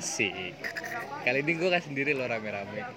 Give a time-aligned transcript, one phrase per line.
[0.00, 0.56] Asik.
[1.28, 2.88] Kali ini gue kan sendiri lo rame-rame.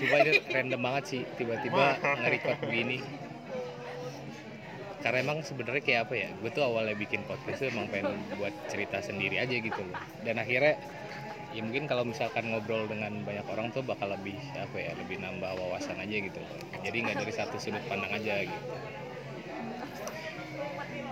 [0.00, 3.04] Sumpah ini random banget sih tiba-tiba nge-record begini.
[5.04, 6.28] Karena emang sebenarnya kayak apa ya?
[6.40, 10.00] Gue tuh awalnya bikin podcast tuh emang pengen buat cerita sendiri aja gitu loh.
[10.24, 10.80] Dan akhirnya
[11.54, 15.54] ya mungkin kalau misalkan ngobrol dengan banyak orang tuh bakal lebih apa ya lebih nambah
[15.54, 16.42] wawasan aja gitu.
[16.82, 18.66] Jadi nggak dari satu sudut pandang aja gitu.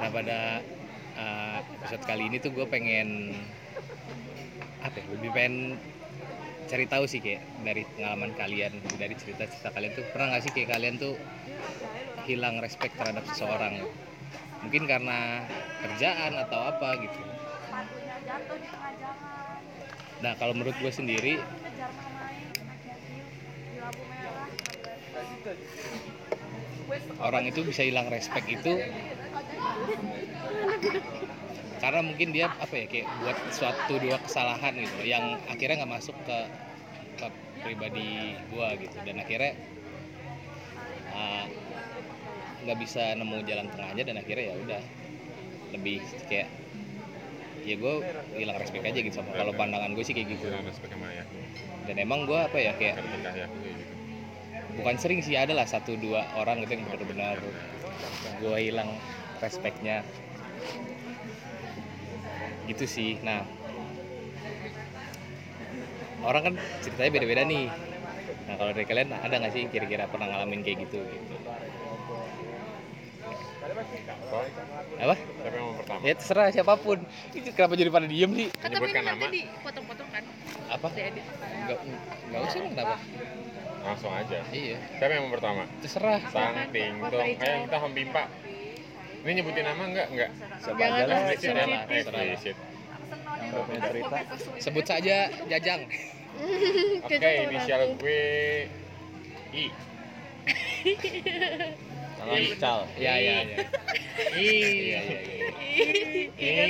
[0.03, 0.59] Nah pada
[1.15, 3.39] uh, episode kali ini tuh gue pengen
[4.83, 5.79] apa ya lebih pengen
[6.67, 10.05] cari tahu sih kayak dari pengalaman kalian dari cerita-cerita kalian tuh.
[10.11, 11.15] Pernah nggak sih kayak kalian tuh
[12.27, 13.79] hilang respect terhadap seseorang?
[14.67, 15.47] Mungkin karena
[15.87, 17.23] kerjaan atau apa gitu
[20.23, 21.35] Nah kalau menurut gue sendiri
[27.19, 28.79] orang itu bisa hilang respect itu
[31.83, 36.15] karena mungkin dia apa ya kayak buat suatu dua kesalahan gitu yang akhirnya nggak masuk
[36.23, 36.39] ke
[37.19, 37.27] ke
[37.67, 38.97] pribadi gue gitu.
[39.03, 39.59] Dan akhirnya
[41.11, 41.47] uh,
[42.63, 44.83] nggak bisa nemu jalan tengahnya dan akhirnya ya udah
[45.75, 45.99] lebih
[46.31, 46.47] kayak
[47.63, 47.95] ya gue
[48.39, 50.51] hilang respect aja gitu sama kalau pandangan gue sih kayak gitu.
[50.51, 51.27] Hilang respect sama ayah.
[51.87, 53.95] Dan emang gue apa ya kayak ya gitu.
[54.73, 57.37] bukan sering sih ada lah satu dua orang gitu yang benar-benar
[58.41, 58.91] gue hilang
[59.43, 60.03] respectnya.
[62.67, 63.43] Gitu sih nah.
[66.23, 66.55] Orang kan
[66.87, 67.67] ceritanya beda-beda nih.
[68.47, 71.35] Nah kalau dari kalian ada nggak sih kira-kira pernah ngalamin kayak gitu gitu?
[73.83, 75.15] Apa Siapa
[75.49, 76.01] yang mau pertama?
[76.01, 76.99] ya terserah siapa pun
[77.33, 79.27] itu kenapa jadi pada diem sih Kan tapi ini nanti nama?
[79.29, 80.23] dipotong-potong kan?
[80.69, 81.79] apa nggak
[82.29, 82.97] nggak usah lah kenapa
[83.83, 84.39] Langsung aja.
[84.55, 85.63] iya Siapa yang mau pertama?
[85.79, 87.27] terserah Sang Ting Tong.
[87.35, 88.31] Ayo kita home pimpa.
[89.21, 90.07] Ini nyebutin nama enggak?
[90.09, 90.31] Enggak.
[90.57, 91.83] siapa Jangan aja lah terserah lah.
[93.83, 94.19] Cerita
[94.57, 95.83] sebut saja jajang
[97.05, 98.23] Oke, inisial gue
[99.53, 99.67] I.
[102.59, 102.87] Cal.
[102.99, 103.59] Iya iya iya.
[104.33, 104.39] I.
[104.39, 105.19] Iya iya.
[106.39, 106.67] iya.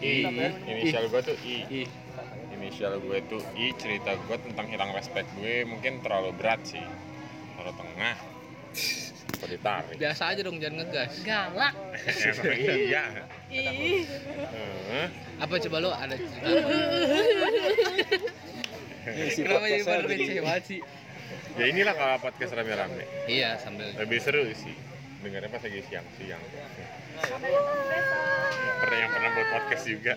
[0.00, 0.24] I.
[0.24, 0.48] I.
[0.68, 1.56] Inisial gue tuh I.
[1.68, 1.88] Ih,
[2.56, 3.72] Inisial gue tuh I.
[3.76, 6.84] Cerita gue tentang hilang respect gue mungkin terlalu berat sih.
[7.56, 8.16] Terlalu tengah.
[9.40, 9.96] Kok ditarik?
[9.96, 11.12] biasa aja dong jangan ngegas.
[11.24, 11.74] Galak.
[12.60, 13.24] Iya.
[15.40, 16.68] Apa coba lo ada cerita apa?
[19.32, 20.80] Kenapa jadi pada receh banget sih?
[21.60, 23.04] Ya inilah kalau podcast rame-rame.
[23.28, 24.72] Iya sambil Lebih seru sih.
[25.20, 26.40] Dengarnya pas lagi siang-siang.
[28.80, 30.16] Pernah yang pernah buat podcast juga.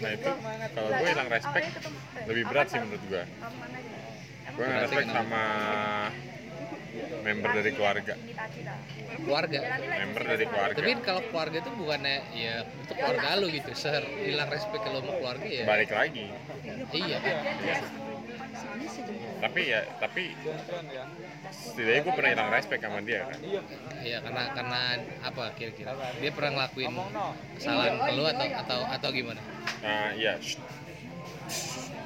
[0.00, 0.30] Nah itu
[0.72, 1.68] kalau gue hilang respect
[2.24, 3.22] lebih berat sih menurut gue.
[4.56, 5.44] Gue nggak respect sama
[7.20, 8.14] member dari keluarga.
[9.20, 9.58] keluarga.
[9.76, 10.76] Member dari keluarga.
[10.80, 13.76] Tapi kalau keluarga itu bukannya ya itu keluarga lu gitu.
[13.76, 15.64] Ser hilang respect kalau sama keluarga ya.
[15.68, 16.32] Balik lagi.
[16.96, 17.36] Iya kan.
[19.40, 20.22] Tapi ya tapi
[21.48, 23.38] setidaknya gue pernah hilang respect sama dia kan.
[24.04, 24.80] Iya karena karena
[25.24, 25.96] apa kira-kira?
[26.20, 26.92] Dia pernah ngelakuin
[27.56, 29.40] kesalahan ke lu atau atau atau gimana?
[29.80, 30.36] Nah, iya.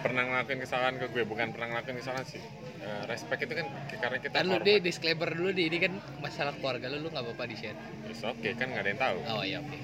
[0.00, 2.42] Pernah ngelakuin kesalahan ke gue, bukan pernah ngelakuin kesalahan sih.
[2.84, 3.66] Eh, respect itu kan
[3.96, 7.24] karena kita Kan lu deh disclaimer dulu deh ini kan masalah keluarga lu lu nggak
[7.24, 7.78] apa-apa di share.
[8.12, 9.18] It's oke kan nggak ada yang tahu.
[9.32, 9.76] Oh iya oke.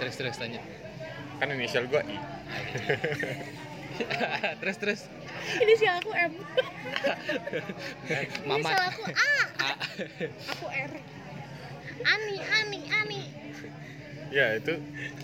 [0.00, 0.64] Terus terus lanjut.
[1.36, 2.16] Kan inisial gue I.
[4.60, 5.00] terus terus.
[5.60, 6.32] Ini sih aku M.
[8.48, 8.58] Mama.
[8.58, 9.12] Ini salah aku A.
[9.14, 9.46] Ah.
[10.56, 10.92] Aku R.
[12.00, 13.22] Ani, Ani, Ani.
[14.30, 14.78] Ya itu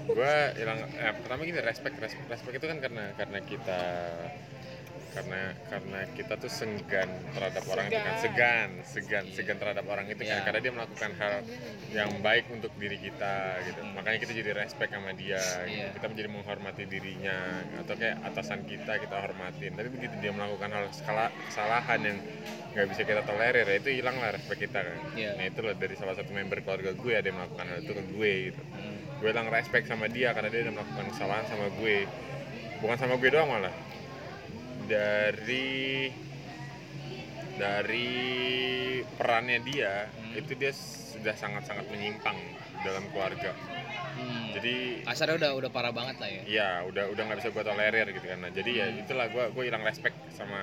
[0.07, 0.83] gue hilang.
[0.99, 3.81] Eh, pertama gini respect, respect, respect itu kan karena karena kita
[5.17, 10.21] karena karena kita tuh senggan terhadap orang itu kan segan segan segan terhadap orang itu
[10.21, 10.31] Iya.
[10.31, 11.35] kan karena dia melakukan hal
[11.91, 15.73] yang baik untuk diri kita gitu makanya kita jadi respect sama dia gitu.
[15.73, 15.89] Iya.
[15.95, 17.39] kita menjadi menghormati dirinya
[17.79, 22.19] atau kayak atasan kita kita hormatin tapi begitu dia melakukan hal skala- kesalahan yang
[22.71, 25.31] nggak bisa kita tolerir ya itu hilang lah respect kita kan Iya.
[25.33, 28.05] nah itu loh dari salah satu member keluarga gue ada yang melakukan hal itu ke
[28.07, 28.99] gue gitu Hmm.
[29.17, 32.05] gue hilang respect sama dia karena dia udah melakukan kesalahan sama gue
[32.77, 33.73] bukan sama gue doang malah
[34.87, 36.11] dari
[37.57, 38.09] dari
[39.17, 40.37] perannya dia Hmm.
[40.37, 42.37] itu dia sudah sangat-sangat menyimpang
[42.85, 43.57] dalam keluarga
[44.17, 44.53] Hmm.
[44.57, 46.43] jadi kasarnya udah udah parah banget lah ya.
[46.49, 49.65] ya udah udah nggak bisa gue tolerir gitu kan nah, jadi ya itulah gue gue
[49.69, 50.61] hilang respect sama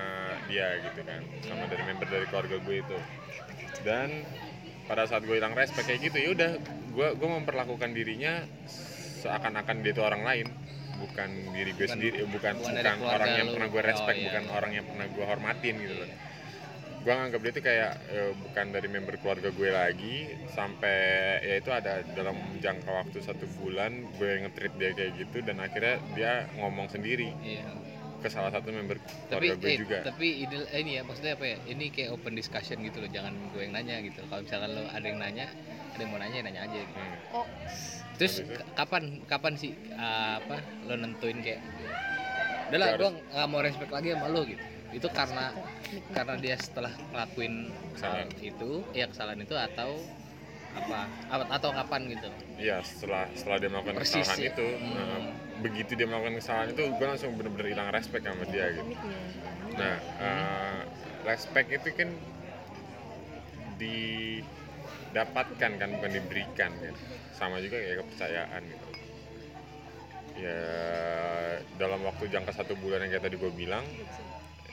[0.49, 2.97] dia gitu kan sama dari member dari keluarga gue itu
[3.85, 4.09] dan
[4.89, 6.51] pada saat gue hilang respect kayak gitu ya udah
[6.93, 8.41] gue gue memperlakukan dirinya
[9.21, 10.47] seakan-akan dia itu orang lain
[10.95, 13.53] bukan diri gue Bukan- sendiri bukan bukan bukan, orang yang lu.
[13.53, 14.51] pernah gue Oh, respect iya, bukan iya.
[14.51, 16.09] orang yang pernah gue hormatin gitu loh
[17.03, 20.15] gue nganggap dia tuh kayak eh, bukan dari member keluarga gue lagi
[20.49, 20.97] sampai
[21.41, 25.99] ya itu ada dalam jangka waktu satu bulan gue nge-treat dia kayak gitu dan akhirnya
[26.13, 27.67] dia ngomong sendiri iya
[28.23, 28.97] ke salah satu member
[29.27, 32.09] tapi keluarga gue eh, juga tapi ini, eh, ini ya maksudnya apa ya ini kayak
[32.15, 35.45] open discussion gitu loh jangan gue yang nanya gitu kalau misalkan lo ada yang nanya
[35.93, 36.95] ada yang mau nanya ya nanya aja gitu.
[36.95, 37.15] Hmm.
[37.35, 37.45] Oh,
[38.15, 38.33] terus
[38.73, 41.61] kapan kapan sih uh, apa lo nentuin kayak
[42.71, 45.45] udah lah gue nggak mau respect lagi sama lo gitu itu karena
[46.13, 47.53] karena dia setelah ngelakuin
[47.97, 48.29] Kesalahan.
[48.39, 49.97] itu ya kesalahan itu atau
[50.73, 51.05] apa
[51.53, 54.49] atau kapan gitu Iya setelah setelah dia melakukan Persis kesalahan ya.
[54.53, 54.97] itu Hmm.
[54.97, 55.23] eh,
[55.63, 58.91] begitu dia melakukan kesalahan itu gue langsung bener-bener hilang respect sama dia gitu
[59.73, 60.79] nah eh,
[61.23, 62.09] respect itu kan
[63.79, 66.95] didapatkan kan bukan diberikan kan
[67.33, 68.87] sama juga kayak kepercayaan gitu
[70.35, 70.59] ya
[71.75, 73.85] dalam waktu jangka satu bulan yang kayak tadi gue bilang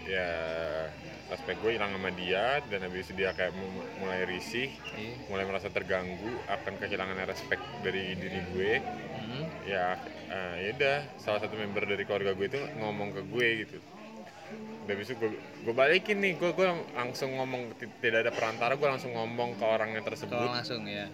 [0.03, 0.29] ya
[1.29, 5.15] respect gue hilang sama dia dan habis itu dia kayak mu- mulai risih Iya.
[5.29, 8.73] mulai merasa terganggu akan kehilangan respect dari diri gue
[9.21, 9.45] Hmm.
[9.63, 10.99] ya eh, ya udah.
[11.19, 13.77] Salah satu member dari keluarga gue itu ngomong ke gue gitu.
[14.87, 16.39] Udah bisa gue gue balikin nih.
[16.39, 20.49] Gue gue langsung ngomong ti- tidak ada perantara gue langsung ngomong ke orangnya tersebut.
[20.51, 21.07] langsung ya.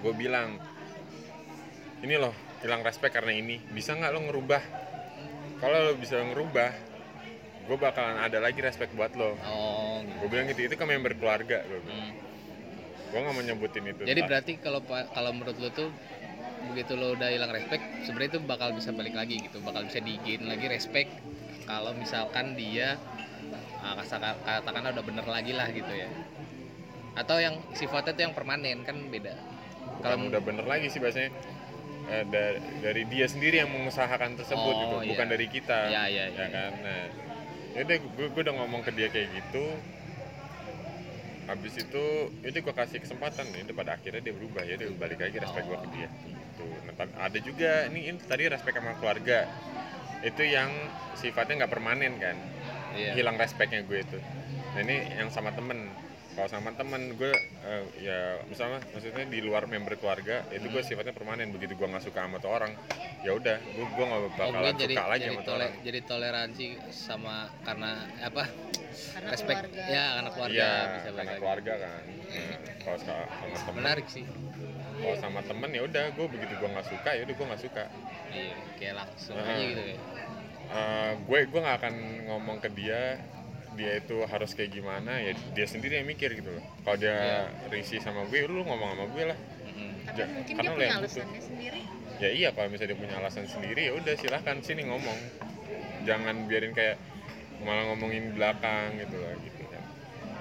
[0.00, 0.58] Gue bilang
[2.00, 3.58] ini loh hilang respect karena ini.
[3.70, 4.62] Bisa nggak lo ngerubah?
[5.58, 6.70] Kalau lo bisa ngerubah
[7.64, 9.34] gue bakalan ada lagi respect buat lo.
[9.40, 10.04] Oh.
[10.20, 12.02] Gue bilang gitu itu kan member keluarga gue bilang.
[12.10, 12.22] Hmm.
[13.04, 14.82] gue nggak mau nyebutin itu Jadi berarti kalau
[15.14, 15.86] kalau menurut lo tuh
[16.70, 20.42] begitu lo udah hilang respect, sebenarnya itu bakal bisa balik lagi gitu, bakal bisa digain
[20.44, 21.10] lagi respect
[21.70, 22.88] kalau misalkan dia
[23.84, 23.94] ah,
[24.44, 26.08] katakanlah udah bener lagi lah gitu ya.
[27.14, 29.34] Atau yang sifatnya tuh yang permanen kan beda.
[30.04, 31.30] kalau udah bener lagi sih bahasanya
[32.12, 35.32] eh, da- dari dia sendiri yang mengusahakan tersebut Oh, gitu bukan iya.
[35.32, 36.46] dari kita Ya, ya, ya.
[36.52, 37.02] kan nah
[37.74, 39.64] yaudah gue, gue udah ngomong ke dia kayak gitu
[41.48, 42.04] habis itu
[42.44, 45.78] itu gue kasih kesempatan itu pada akhirnya dia berubah ya dia balik lagi respect gue
[45.84, 46.08] ke dia
[46.54, 49.50] gitu nah, ada juga ini, ini tadi respect sama keluarga
[50.22, 50.70] itu yang
[51.14, 52.36] sifatnya nggak permanen kan
[52.94, 53.12] iya.
[53.12, 54.18] hilang respectnya gue itu
[54.72, 55.90] nah ini yang sama temen
[56.34, 57.30] kalau sama temen gue
[57.62, 60.88] eh, ya misalnya maksudnya di luar member keluarga itu gue Hmm.
[60.88, 62.74] sifatnya permanen begitu gue nggak suka sama tuh orang
[63.22, 65.84] ya udah gue gue nggak Oh, bakalan jadi suka lagi jadi, sama tuh tole- orang
[65.84, 68.42] jadi toleransi sama karena apa?
[68.94, 69.58] Karena respect.
[69.60, 69.82] keluarga.
[69.86, 71.38] Ya, karena keluarga iya bisa karena lagi.
[71.38, 72.02] keluarga kan
[72.80, 74.24] kalau sa- sama temen Menarik sih.
[74.94, 77.84] kalau sama temen ya udah gue begitu gue nggak suka ya udah gue nggak suka
[78.30, 79.46] Iya, kayak langsung Ah.
[79.46, 79.96] aja gitu ya.
[80.66, 81.94] Eh, gue gue nggak akan
[82.26, 83.00] ngomong ke dia
[83.72, 87.18] dia itu harus kayak gimana ya dia sendiri yang mikir gitu loh kalau dia
[87.68, 89.90] risih sama gue lu ngomong sama gue lah Mm-mm.
[90.04, 91.02] Tapi Ja- mungkin karena dia punya yang butuh.
[91.10, 91.80] alasannya sendiri.
[92.14, 95.18] ya iya kalau misalnya dia punya alasan sendiri ya udah silahkan sini ngomong
[96.02, 96.96] jangan biarin kayak
[97.62, 99.82] malah ngomongin belakang gitu lah gitu kan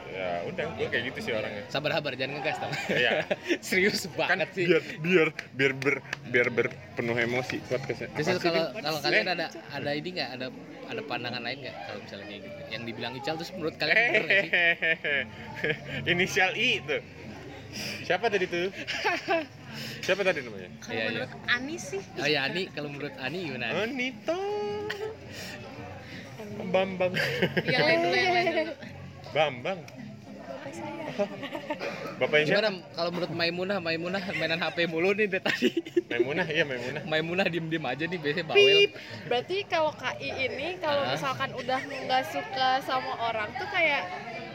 [0.10, 2.70] ya udah gue kayak gitu sih orangnya Sabar-sabar jangan ngegas dong.
[2.88, 3.26] Iya.
[3.66, 4.66] Serius kan banget sih.
[4.70, 5.28] biar biar
[5.58, 5.96] biar ber
[6.30, 10.48] biar berpenuh emosi Terus Apa sih, kalau kalau Eh, kalian ada ada ini nggak ada
[10.86, 14.22] ada pandangan lain nggak kalau misalnya kayak gitu yang dibilang Ical terus menurut kalian bener
[14.22, 14.50] nggak sih?
[14.54, 15.18] Hehehe.
[16.14, 17.02] inisial I tuh
[18.06, 18.70] siapa tadi tuh
[20.06, 21.06] siapa tadi namanya Kalau iya.
[21.10, 23.74] menurut Anis sih, Oh ya Ani kalau menurut Ani gimana?
[23.74, 24.14] Ani?
[24.14, 24.38] Anita
[26.58, 27.12] Bambang
[27.66, 28.74] yang lain dulu yang lain dulu.
[29.34, 29.80] Bambang
[32.18, 32.60] Bapaknya siapa?
[32.66, 35.70] Gimana kalau menurut Maimunah Maimunah mainan HP mulu nih dari tadi.
[36.10, 38.58] Maimunah, iya Maimunah Maimunah diem-diem aja nih biasanya bawel.
[38.58, 38.92] Pip.
[39.30, 44.04] Berarti kalau KI ini kalau misalkan udah nggak suka sama orang tuh kayak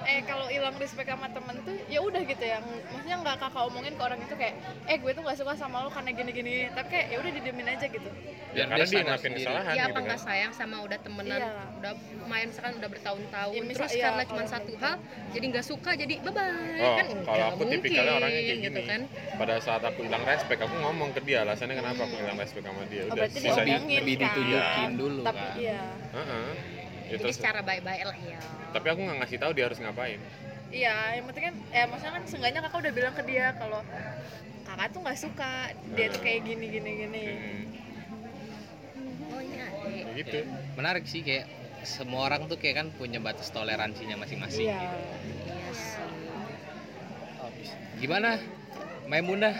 [0.05, 3.93] eh kalau hilang respect sama temen tuh ya udah gitu ya maksudnya nggak kakak omongin
[3.93, 4.55] ke orang itu kayak
[4.87, 7.67] eh gue tuh nggak suka sama lo karena gini gini tapi kayak ya udah didiemin
[7.69, 8.11] aja gitu
[8.49, 11.53] Ya karena dia ngelakuin kesalahan Ya gitu apa kan nggak sayang sama udah temenan, Iya.
[11.79, 11.93] udah
[12.25, 14.81] main misalkan udah bertahun-tahun, Ya, misal- terus iya, karena cuma kayak satu gitu.
[14.81, 14.95] hal,
[15.29, 17.07] jadi nggak suka, jadi bye bye Oh, kan?
[17.29, 19.01] kalau aku tipikalnya orangnya kayak mungkin, gini gitu kan?
[19.37, 22.83] Pada saat aku hilang respect, aku ngomong ke dia alasannya kenapa aku hilang respect sama
[22.89, 23.77] dia Oh, Udah, berarti sisanya.
[23.85, 24.33] Lebih kan?
[24.33, 25.55] ditunjukin dulu tapi kan.
[25.55, 26.49] iya Heeh.
[27.09, 28.41] Ya, Jadi secara bye lah ya.
[28.69, 30.21] tapi aku nggak ngasih tahu dia harus ngapain
[30.69, 33.81] iya yang penting kan eh maksudnya kan seenggaknya kakak udah bilang ke dia kalau
[34.69, 35.53] kakak tuh nggak suka
[35.97, 37.63] dia tuh kayak gini gini gini Hmm,
[39.33, 39.73] Oh adek.
[40.05, 40.39] kayak gitu
[40.77, 41.47] Menarik sih kayak
[41.87, 44.69] semua orang tuh kayak kan punya batas toleransinya masing-masing.
[44.69, 44.99] iya gitu.
[45.49, 46.05] Iya sih.
[48.03, 48.39] Gimana
[49.09, 49.55] Maimunah?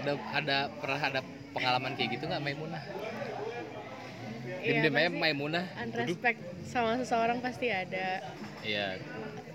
[0.00, 1.20] Ada ada pernah ada
[1.52, 2.82] pengalaman kayak gitu nggak Maimunah?
[4.66, 5.64] Iya, Diem-diem aja pasti Maimunah.
[5.78, 8.08] unrespect sama seseorang pasti ada
[8.60, 8.98] Iya.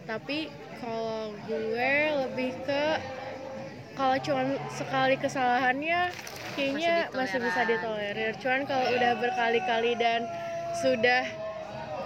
[0.08, 0.48] tapi
[0.80, 1.92] kalau gue
[2.26, 2.84] lebih ke
[3.94, 6.10] kalau cuman sekali kesalahannya
[6.56, 10.24] kayaknya Masih masih, bisa ditolerir cuman kalau udah berkali-kali dan
[10.74, 11.28] sudah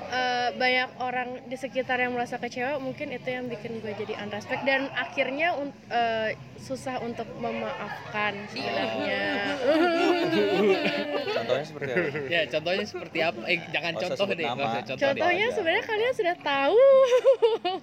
[0.08, 4.64] eh, banyak orang di sekitar yang merasa kecewa mungkin itu yang bikin gue jadi unrespect
[4.64, 9.24] dan akhirnya un- eh, susah untuk memaafkan sebenarnya
[11.36, 12.18] Contohnya seperti apa?
[12.26, 14.64] ya contohnya seperti apa eh jangan Nggak usah contoh deh nama.
[14.82, 16.80] contoh contohnya sebenarnya kalian sudah tahu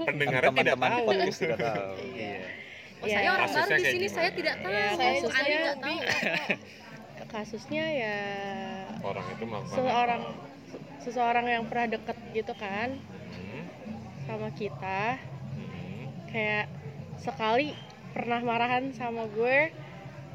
[0.03, 1.93] pendengarnya tidak tahu tidak tahu.
[2.13, 2.37] Iya.
[3.03, 3.19] Oh, Ya.
[3.19, 4.71] saya orang Kasusnya baru di sini, saya tidak tahu.
[4.71, 5.99] Ya, saya nggak tahu.
[7.33, 8.19] kasusnya ya
[9.01, 10.23] orang itu melakukan seseorang
[11.03, 12.95] seseorang yang pernah deket gitu kan
[13.33, 13.63] Hmm,
[14.25, 15.19] sama kita
[15.53, 16.03] hmm.
[16.29, 16.67] kayak
[17.19, 17.75] sekali
[18.11, 19.73] pernah marahan sama gue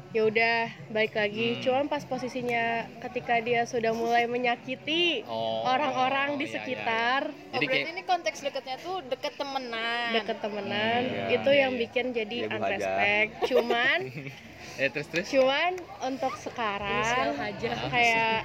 [0.08, 0.58] ya udah
[0.88, 1.60] balik lagi Hmm.
[1.62, 2.64] cuman pas posisinya
[2.98, 7.92] ketika dia sudah mulai menyakiti Oh, orang-orang iya, di iya, sekitar Oh, Jadi berarti kayak-
[7.92, 10.10] ini konteks deketnya tuh deket temenan.
[10.14, 11.80] deket temenan Hmm, iya, itu iya, yang iya.
[11.82, 12.58] bikin jadi Iya, Hajar.
[12.58, 14.32] unrespect cuman iya.
[14.80, 15.72] eh terus terus cuman
[16.02, 17.68] untuk sekarang aja.
[17.88, 18.40] kayak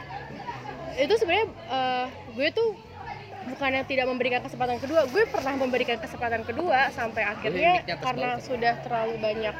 [0.95, 2.69] itu sebenarnya eh, gue tuh
[3.43, 8.45] bukan yang tidak memberikan kesempatan kedua gue pernah memberikan kesempatan kedua sampai akhirnya karena bawah.
[8.45, 9.55] sudah terlalu banyak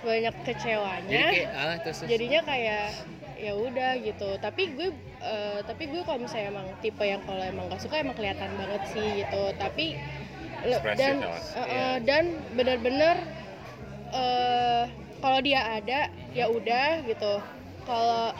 [0.00, 2.08] banyak jadi kecewanya kayak ah terus terus.
[2.08, 2.86] jadinya kayak
[3.36, 4.88] ya udah gitu tapi gue
[5.20, 8.82] eh, tapi gue kalau misalnya emang tipe yang kalau emang gak suka emang kelihatan banget
[8.88, 9.96] sih gitu tapi
[10.60, 11.46] Ekspresif dan ya, Mas.
[11.48, 11.88] eh, eh, Iya.
[12.04, 13.16] dan benar-benar
[14.10, 14.84] eh
[15.20, 17.32] kalau dia ada ya udah gitu
[17.84, 18.32] kalau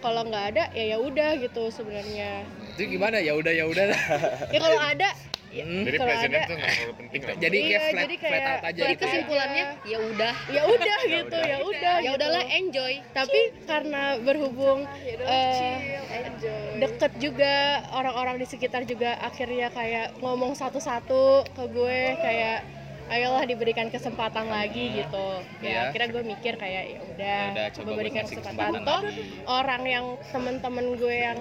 [0.00, 3.84] kalau nggak ada ya ya udah gitu sebenarnya itu gimana ya udah ya udah
[4.48, 5.10] ya kalau ada
[5.50, 5.82] Hmm.
[5.82, 8.30] jadi Kalau presiden ada- tuh nggak terlalu penting lah jadi Iya, kayak flat jadi flat
[8.30, 9.02] out aja Jadi gitu ya.
[9.02, 10.34] kesimpulannya ya udah.
[10.46, 11.42] ya udah gitu udah.
[11.42, 12.14] ya udah Ya gitu.
[12.14, 12.94] udahlah enjoy.
[13.10, 16.62] tapi karena berhubung Ya enjoy.
[16.78, 17.54] deket juga
[17.90, 22.58] orang-orang di sekitar juga akhirnya kayak ngomong satu-satu ke gue kayak
[23.10, 25.26] ayolah diberikan kesempatan lagi gitu.
[25.58, 25.66] Iya.
[25.66, 28.70] ya akhirnya gue mikir kayak ya udah Ya gue berikan ngasih kesempatan.
[28.72, 29.00] kesempatan toh
[29.50, 31.38] orang yang temen-temen gue yang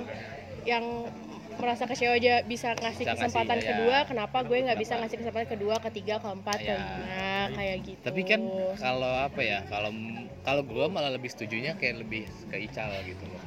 [0.66, 0.86] yang
[1.56, 3.66] merasa kecewa aja bisa Bisa ngasih ngasih, kesempatan ya.
[3.70, 6.68] kedua kenapa gue nggak bisa ngasih kesempatan kedua ketiga keempat Ya.
[6.72, 8.02] kelima kayak gitu.
[8.02, 8.42] Tapi kan
[8.76, 9.92] kalau apa ya kalau
[10.42, 13.44] kalau gua malah lebih setujunya kayak lebih ke Ical gitu loh.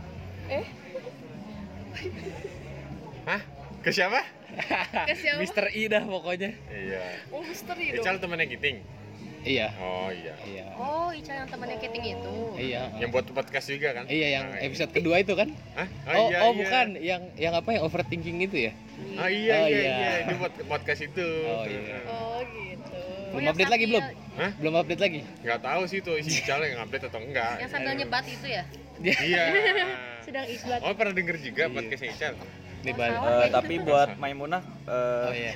[3.22, 3.42] Hah
[3.82, 4.20] ke siapa?
[5.08, 5.38] Ke siapa?
[5.40, 6.54] Mister I dah pokoknya.
[6.68, 7.02] Iya.
[7.28, 8.04] Oh, misteri dong.
[8.04, 9.02] Ical temannya Giting
[9.42, 9.74] iya.
[9.78, 10.34] Oh iya.
[10.46, 10.64] Iya.
[10.78, 12.34] Oh, Ica yang temannya Keting itu.
[12.56, 12.82] iya.
[12.98, 14.04] Yang buat podcast juga kan?
[14.06, 15.50] Iya yang Nah, episode kedua itu kan?
[15.74, 15.88] Hah?
[16.14, 16.58] oh iya, oh iya.
[16.62, 16.86] bukan.
[16.98, 18.72] Yang yang apa yang overthinking itu ya?
[19.18, 19.92] Oh iya Oh, iya iya.
[19.92, 20.12] iya.
[20.24, 21.26] Ini buat podcast itu.
[21.42, 21.98] Oh, iya.
[22.06, 23.00] oh gitu.
[23.32, 24.04] Belum yang update lagi belum?
[24.32, 24.50] Hah?
[24.56, 25.20] belum update lagi?
[25.42, 27.54] Nggak tahu sih tuh si Ical yang update atau enggak.
[27.58, 28.62] Yang sambil nyebat itu ya?
[29.02, 29.42] iya.
[30.26, 30.78] Sedang isbat.
[30.86, 31.74] Oh pernah denger juga Iya.
[31.74, 32.34] podcastnya Ical
[32.82, 35.54] nih balik Eh, tapi buat Maimunah eh, oh iya.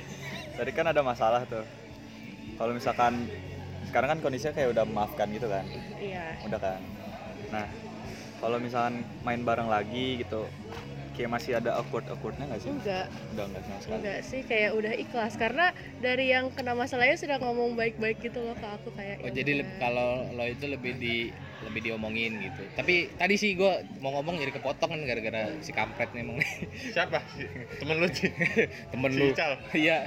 [0.55, 1.63] tadi kan ada masalah tuh.
[2.57, 3.29] Kalau misalkan
[3.91, 5.63] sekarang kan kondisinya kayak udah memaafkan gitu kan?
[5.99, 6.25] Iya.
[6.47, 6.79] Udah kan?
[7.53, 7.65] Nah
[8.37, 10.45] kalau misalkan main bareng lagi gitu
[11.17, 14.71] kayak masih ada awkward awkwardnya nggak sih enggak udah nggak sama sekali Enggak sih, kayak
[14.71, 15.65] udah ikhlas karena
[15.97, 19.17] dari yang kena masalahnya sudah ngomong baik-baik gitu loh ke aku kayak.
[19.19, 21.33] Oh ya jadi leb- kalau lo itu lebih di
[21.65, 22.61] lebih diomongin gitu.
[22.77, 26.37] Tapi tadi sih gue mau ngomong jadi kepotong kan gara-gara si kampret nih emang
[26.93, 27.17] siapa
[27.81, 28.29] temen lu sih
[28.93, 29.33] temen si lu.
[29.73, 30.05] Iya.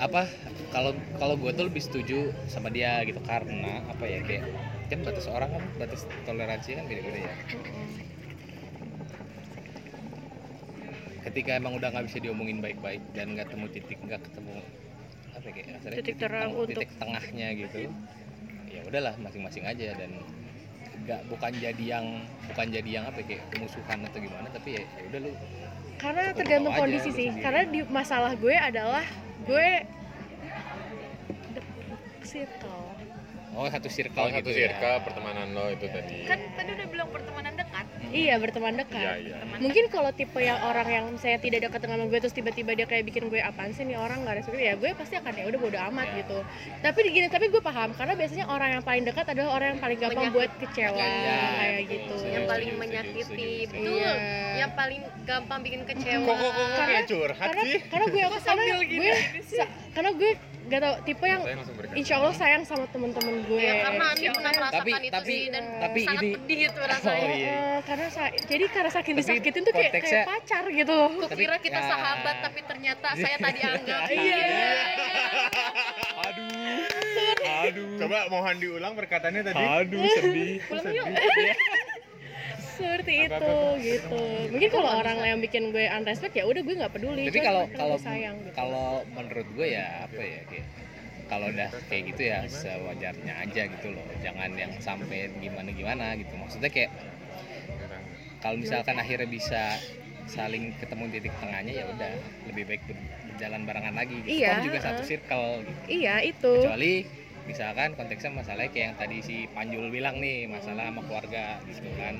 [0.00, 0.24] apa
[0.72, 4.48] kalau kalau gue tuh lebih setuju sama dia gitu karena apa ya kayak
[4.88, 7.34] kan batas orang kan batas toleransi kan beda-beda ya.
[11.26, 14.54] Ketika emang udah nggak bisa diomongin baik-baik dan nggak ketemu titik nggak ketemu
[15.28, 17.78] apa ya, kayak rasanya Titik terang teng- untuk- titik tengahnya gitu
[18.66, 20.10] ya udahlah masing-masing aja dan
[20.98, 22.06] nggak bukan jadi yang
[22.46, 25.30] bukan jadi yang apa ya, kayak musuhan atau gimana tapi ya ya udah lu
[25.96, 27.26] Karena Cukup tergantung aja kondisi sih.
[27.26, 27.40] sendiri.
[27.40, 29.04] Karena di masalah gue adalah
[29.42, 29.68] gue
[32.22, 32.84] circle.
[33.54, 35.00] oh satu circle satu gitu circle ya.
[35.00, 37.52] pertemanan lo itu tadi Kan tadi udah bilang pertemanan.
[38.08, 38.96] Iya berteman dekat.
[38.96, 42.72] iya iya Mungkin kalau tipe yang orang yang saya tidak dekat dengan gue terus tiba-tiba
[42.72, 45.44] dia kayak bikin gue apaan sih nih orang nggak respect ya gue pasti akan ya
[45.46, 46.16] udah bodo amat Ya.
[46.20, 46.38] gitu.
[46.80, 49.98] Tapi gini tapi gue paham karena biasanya orang yang paling dekat adalah orang yang paling
[49.98, 51.08] gampang Menyakit- buat kecewa Ya,
[51.52, 51.86] kayak betul.
[51.88, 52.14] gitu.
[52.16, 53.96] Setuju, Yang paling menyakiti, betul.
[53.96, 54.12] Iya.
[54.56, 56.22] Yang paling gampang bikin kecewa.
[56.22, 60.10] kok kok kok kayak curhat karena sih karena gue karena sambil gini gue gini karena
[60.12, 60.30] gue
[60.66, 61.42] gak tau tipe yang
[61.92, 65.42] insya Allah sayang sama temen-temen gue Ya, karena Andi pernah merasakan Tapi- itu tapi- sih
[65.46, 67.28] dan tapi sangat ini- pedih itu Oh, rasanya.
[67.30, 67.46] iya.
[67.46, 71.56] Eh, karena sa- jadi karena saking Tapi disakitin tuh kayak, kayak pacar gitu loh Kukira
[71.58, 71.86] kita ya.
[71.86, 74.00] sahabat tapi ternyata saya tadi anggap.
[74.08, 74.42] Iya.
[76.26, 76.50] aduh
[77.62, 81.06] aduh coba mohon diulang perkataannya tadi aduh sedih Pulang yuk.
[82.76, 83.84] seperti Apa, itu apa, apa?
[83.84, 84.22] gitu.
[84.52, 87.24] Mungkin kalau orang yang bikin gue unrespect ya udah gue nggak peduli.
[87.26, 88.54] Tapi kalau kalau sayang gitu.
[88.54, 90.66] kalau menurut gue ya apa ya kayak
[91.26, 94.06] kalau udah kayak gitu ya sewajarnya aja gitu loh.
[94.22, 96.32] Jangan yang sampai gimana gimana gitu.
[96.36, 96.92] Maksudnya kayak
[98.44, 99.80] kalau misalkan akhirnya bisa
[100.26, 102.12] saling ketemu titik tengahnya ya udah
[102.50, 104.42] lebih baik ber- berjalan barengan lagi gitu.
[104.42, 105.06] Iya, juga satu uh.
[105.06, 105.80] circle gitu.
[105.86, 106.52] Iya itu.
[106.62, 106.94] Kecuali
[107.46, 112.18] misalkan konteksnya masalahnya kayak yang tadi si Panjul bilang nih masalah sama keluarga gitu kan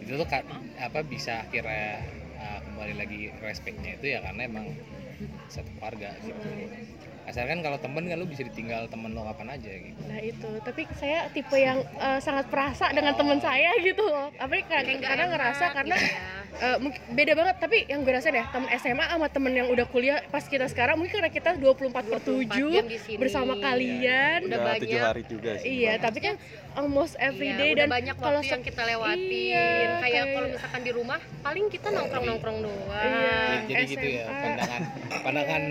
[0.00, 0.28] itu tuh
[0.80, 2.00] apa bisa akhirnya
[2.40, 4.66] uh, kembali lagi respectnya itu ya karena emang
[5.52, 6.48] satu keluarga gitu
[7.30, 10.82] asalkan kalau temen kan lu bisa ditinggal temen lo kapan aja gitu nah itu tapi
[10.94, 15.28] saya tipe yang eh, sangat perasa dengan teman saya gitu loh apalagi kadang, nggak kadang
[15.28, 16.10] enak ngerasa karena gitu
[16.50, 16.74] ya.
[16.76, 20.18] mungkin beda banget tapi yang gue rasain ya temen SMA sama temen yang udah kuliah
[20.26, 23.16] pas kita sekarang mungkin karena kita 24 per 24 jam di 7 sini.
[23.16, 25.02] bersama kalian Udah Udah tujuh banyak.
[25.06, 25.66] hari juga sih.
[25.78, 26.34] iya tapi kan
[26.72, 30.28] almost every Iya, day udah dan banyak kalau waktu yang kita lewatin Iya, kayak kayak-
[30.30, 33.38] kalau misalkan di rumah paling kita nongkrong nongkrong doang Iya.
[33.68, 34.40] jadi gitu ya SMA.
[34.40, 34.82] pandangan
[35.20, 35.62] pandangan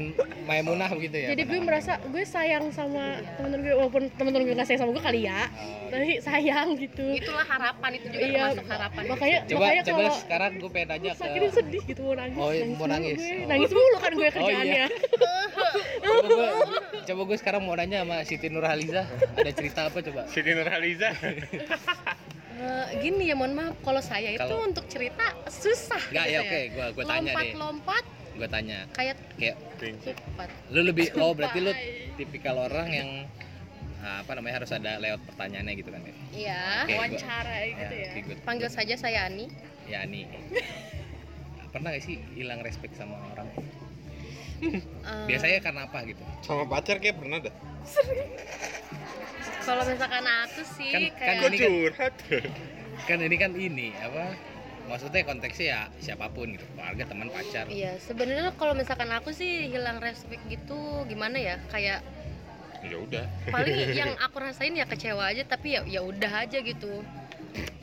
[0.45, 3.03] Maimunah begitu ya jadi gue merasa gue sayang sama
[3.33, 7.01] temen-temen gue walaupun temen-temen gue gak sayang sama gue kali ya Oh, tapi sayang gitu
[7.11, 8.37] itulah harapan itu juga Iya.
[8.47, 12.01] termasuk harapan makanya coba makanya coba kalau sekarang gue pengen aja ke sakit sedih gitu
[12.03, 13.17] mau nangis Oh, iya, nangis mau nangis.
[13.17, 13.33] gue.
[13.33, 13.47] Oh.
[13.49, 14.31] nangis mulu kan gue Oh, iya.
[14.31, 14.85] kerjaannya
[15.99, 16.47] coba gue
[17.03, 19.01] coba gue sekarang mau nanya sama Siti Nurhaliza
[19.33, 21.09] ada cerita apa coba Siti Nurhaliza
[22.59, 26.59] Eh, gini ya mohon maaf kalau saya itu untuk cerita susah Enggak ya gitu oke
[26.67, 28.03] gue gue tanya deh lompat-lompat
[28.39, 28.87] gue tanya.
[28.91, 29.55] Kayak kayak
[29.99, 30.49] cepat.
[30.71, 31.71] Lu lebih oh berarti lu
[32.15, 33.09] tipikal orang yang
[33.99, 37.93] ah, apa namanya harus ada lewat pertanyaannya gitu kan ya iya Oke, gua- wawancara gitu
[37.93, 38.09] ya.
[38.09, 38.39] oke, good.
[38.43, 39.51] panggil saja saya Ani.
[39.85, 40.23] Ya nih
[41.73, 43.47] pernah gak sih hilang respect sama orang?
[44.59, 44.79] Eh,
[45.27, 46.23] biasanya karena apa gitu?
[46.41, 47.55] Sama pacar kayak pernah dah.
[49.61, 51.57] Kalau misalkan aku sih Kan- kan kayak ini
[51.91, 52.15] kan-
[53.05, 54.35] kan ini kan ini apa
[54.89, 59.69] maksudnya konteksnya ya siapa pun gitu keluarga teman pacar Iya, sebenarnya kalau misalkan aku sih
[59.69, 61.55] hilang respect gitu gimana ya?
[61.69, 62.01] Kayak
[62.81, 67.03] ya udah paling yang aku rasain ya kecewa aja tapi ya ya udah aja gitu.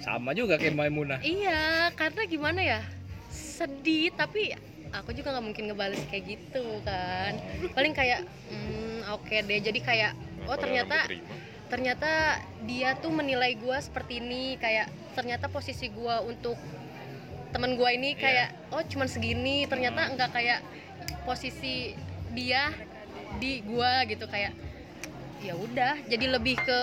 [0.01, 2.81] sama juga kayak Maimunah Iya, karena gimana ya?
[3.31, 4.55] Sedih tapi
[4.91, 7.37] aku juga nggak mungkin ngebales kayak gitu kan.
[7.77, 9.61] Paling kayak hmm, oke deh.
[9.61, 10.13] Jadi kayak
[10.47, 11.05] oh ternyata
[11.67, 14.87] ternyata dia tuh menilai gua seperti ini kayak
[15.19, 16.55] ternyata posisi gua untuk
[17.57, 18.21] temen gua ini Iya.
[18.21, 19.65] kayak oh cuman segini.
[19.65, 20.61] Ternyata enggak kayak
[21.25, 21.97] posisi
[22.31, 22.69] dia
[23.37, 24.53] di gua gitu kayak
[25.41, 25.97] ya udah.
[26.05, 26.79] Jadi lebih ke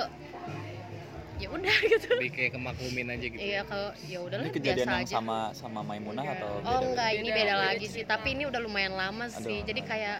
[1.35, 2.09] ya udah gitu.
[2.11, 5.13] Lebih kayak kemaklumin aja gitu iya kalau ya udahlah Ini kejadian biasa yang aja.
[5.13, 6.85] sama sama Maimunah atau oh beda?
[6.87, 9.59] enggak ini Beda- beda beda lagi sih tapi ini udah lumayan lama sih.
[9.59, 9.67] Aduh.
[9.67, 10.19] jadi kayak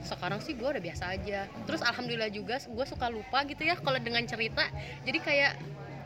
[0.00, 1.40] sekarang sih gue udah biasa aja.
[1.64, 4.62] Terus alhamdulillah juga gue suka lupa gitu ya kalau dengan cerita.
[5.02, 5.52] Jadi kayak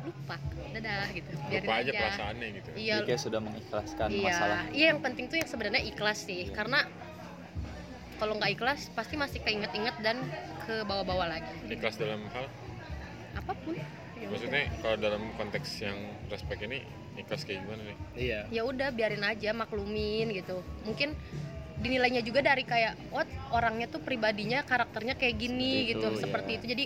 [0.02, 0.36] lupa.
[0.72, 1.30] Dadah gitu.
[1.48, 1.92] Biarin lupa aja.
[1.92, 2.94] perasaannya gitu iya.
[2.98, 4.26] Jadi kayak sudah mengikhlaskan iya.
[4.26, 4.58] masalah.
[4.74, 6.40] iya yang penting tuh yang sebenarnya ikhlas sih.
[6.48, 6.54] Iya.
[6.54, 6.80] karena
[8.22, 10.22] kalau nggak ikhlas pasti masih keinget-inget dan
[10.62, 11.50] ke bawah-bawah lagi.
[11.66, 12.46] Ikhlas dalam hal?
[13.34, 13.74] Apa pun.
[14.22, 15.98] Maksudnya kalau dalam konteks yang
[16.30, 16.86] respect ini
[17.18, 17.96] ikhlas kayak gimana nih?
[18.14, 18.40] Iya.
[18.54, 20.62] Ya udah biarin aja maklumin gitu.
[20.86, 21.18] Mungkin
[21.82, 26.06] dinilainya juga dari kayak oh orangnya tuh pribadinya karakternya kayak gini Seperti gitu.
[26.06, 26.56] itu, seperti ya.
[26.56, 26.66] itu.
[26.70, 26.84] Jadi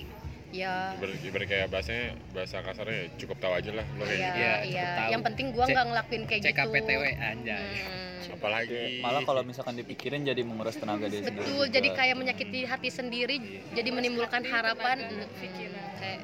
[0.57, 4.27] ya Ibarat, ibarat kayak bahasanya bahasa kasarnya ya cukup tahu aja lah lo kayak iya
[4.27, 4.39] gitu.
[4.41, 4.89] Iya, iya.
[4.97, 5.11] tahu.
[5.13, 6.51] yang penting gua nggak ngelakuin kayak gitu.
[6.51, 7.77] CKPTW anjay.
[7.77, 8.35] Hmm.
[8.37, 8.81] apalagi?
[9.01, 11.47] Malah kalau misalkan dipikirin jadi menguras tenaga dia sendiri.
[11.47, 13.37] betul jadi kayak menyakiti hati sendiri
[13.71, 14.97] jadi menimbulkan harapan.
[14.99, 15.87] daripada Mm, pikiran.
[15.97, 16.21] kayak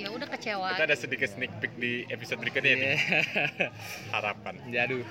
[0.00, 2.80] ya udah kecewa kita ada sedikit sneak peek di episode berikutnya Iya.
[2.80, 2.96] nih
[4.10, 4.54] harapan
[4.88, 5.04] Aduh.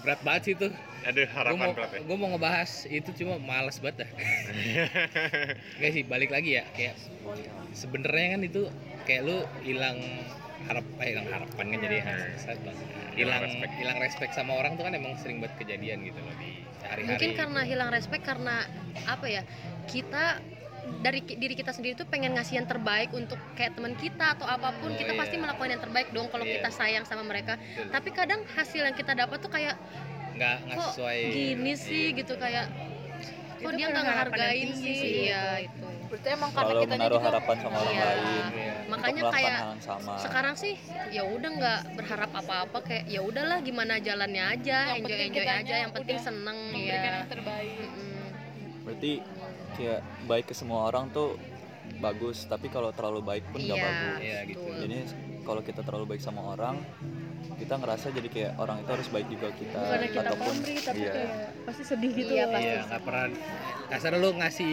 [0.00, 0.70] berat banget sih tuh
[1.02, 4.10] aduh harapan mau berat ya gue mau ngebahas itu cuma males banget dah
[5.82, 6.94] Gak sih balik lagi ya kayak
[7.74, 8.62] sebenarnya kan itu
[9.02, 9.98] kayak lu hilang
[10.66, 11.98] harap eh, hilang harapan kan jadi
[13.16, 13.72] hilang respect.
[13.78, 16.50] hilang respect sama orang tuh kan emang sering banget kejadian gitu loh di
[16.82, 17.70] sehari-hari mungkin karena gitu.
[17.74, 18.56] hilang respect karena
[19.06, 19.42] apa ya
[19.86, 20.38] kita
[20.96, 24.74] dari diri kita sendiri tuh pengen ngasih yang terbaik untuk kayak teman kita atau apa
[24.74, 25.18] pun Oh, kita iya.
[25.18, 26.58] pasti melakukan yang terbaik dong kalau Iya.
[26.58, 27.90] kita sayang sama mereka Betul.
[27.90, 29.74] tapi kadang hasil yang kita dapat tuh kayak
[30.34, 32.16] nggak nggak kok sesuai gini sih iya.
[32.16, 32.66] gitu kayak
[33.56, 37.26] kok Itu dia nggak ngehargain sih sih, iya itu berarti emang karena kita menaruh juga
[37.26, 38.04] harapan sama orang Iya.
[38.04, 38.74] lain Iya.
[38.86, 40.12] makanya kayak sama.
[40.16, 40.74] sekarang sih
[41.08, 45.46] ya udah nggak berharap apa-apa kayak ya udahlah gimana jalannya aja Yang enjoy penting enjoy
[45.50, 47.88] aja yang penting seneng ya yang terbaik.
[48.86, 49.12] Berarti
[49.74, 51.34] kayak baik ke semua orang tuh
[51.98, 54.18] bagus, tapi kalau terlalu baik pun nggak Iya, bagus.
[54.20, 54.68] Iya, gitu.
[54.84, 54.96] Jadi
[55.42, 56.76] kalau kita terlalu baik sama orang,
[57.56, 61.00] kita ngerasa jadi kayak orang itu harus baik juga kita bukannya kita ataupun pamrih tapi
[61.00, 61.12] iya.
[61.14, 61.32] kayak
[61.64, 62.52] pasti sedih gitu Iya, loh.
[62.52, 62.66] pasti.
[62.68, 63.24] iya nggak pernah
[63.88, 64.72] kasar lu ngasih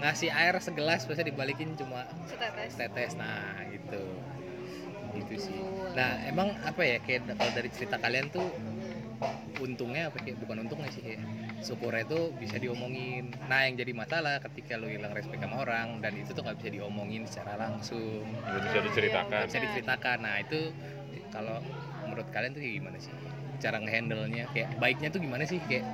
[0.00, 4.02] ngasih air segelas biasanya dibalikin cuma setetes tetes nah gitu
[5.12, 5.60] gitu sih
[5.92, 8.48] nah emang apa ya kayak kalau dari cerita kalian tuh
[9.60, 11.20] untungnya apa kayak bukan untungnya sih kayak
[11.62, 13.30] syukurnya itu bisa diomongin.
[13.46, 16.70] Nah yang jadi masalah ketika lu hilang respect sama orang dan itu tuh nggak bisa
[16.74, 18.26] diomongin secara langsung.
[18.26, 19.30] Belum bisa diceritakan.
[19.30, 20.18] nggak bisa diceritakan.
[20.20, 20.60] Nah itu
[21.30, 21.56] kalau
[22.04, 23.14] menurut kalian tuh kayak gimana sih?
[23.62, 25.62] Cara ngehandle nya kayak baiknya tuh gimana sih?
[25.70, 25.86] Kayak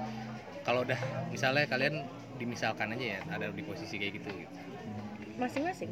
[0.65, 2.09] kalau udah misalnya kalian
[2.41, 4.55] dimisalkan aja ya ada di posisi kayak gitu, gitu.
[5.43, 5.91] masing-masing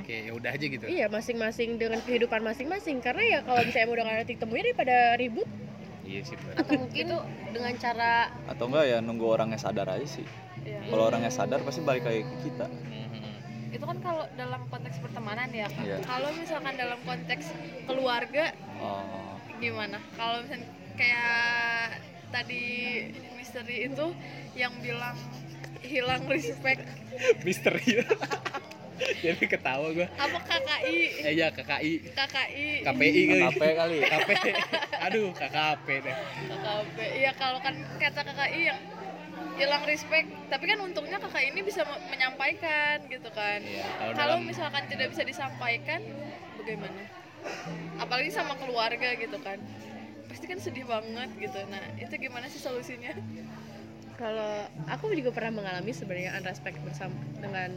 [0.00, 0.84] kayak ya udah aja gitu.
[0.88, 3.04] Iya masing-masing dengan kehidupan masing-masing.
[3.04, 5.44] Karena ya kalau misalnya udah nggak ada titik temunya daripada ribut
[6.12, 6.54] iya sih bener.
[6.60, 7.06] atau mungkin
[7.50, 8.12] dengan cara
[8.44, 10.26] atau enggak ya nunggu orangnya sadar aja sih
[10.62, 10.78] Iya.
[10.86, 13.34] kalau orangnya sadar pasti balik lagi ke kita Mhm.
[13.72, 15.98] itu kan kalau dalam konteks pertemanan ya Iya.
[16.04, 17.50] kalau misalkan dalam konteks
[17.82, 21.98] keluarga oh gimana kalau misalnya kayak
[22.28, 22.64] tadi
[23.34, 24.06] misteri itu
[24.54, 25.16] yang bilang
[25.82, 26.84] hilang respect
[27.42, 28.04] misteri
[29.24, 30.08] jadi ketawa gua.
[30.14, 33.42] Apa KKI eh ya KKI KKI KPI kali.
[33.48, 33.96] KP kali.
[34.12, 34.28] KP
[35.00, 36.16] aduh KKP deh.
[36.48, 38.80] KKP iya kalau kan kata KKI yang
[39.52, 43.60] hilang respect tapi kan untungnya KKI ini bisa me- menyampaikan gitu kan.
[43.60, 46.00] Iya, kalau kalau dalam- misalkan tidak bisa disampaikan
[46.56, 47.02] bagaimana?
[47.98, 49.58] Apalagi sama keluarga gitu kan.
[50.30, 51.58] Pasti kan sedih banget gitu.
[51.68, 53.12] Nah itu gimana sih solusinya?
[54.16, 57.12] Kalau aku juga pernah mengalami sebenarnya unrespect bersama
[57.42, 57.74] dengan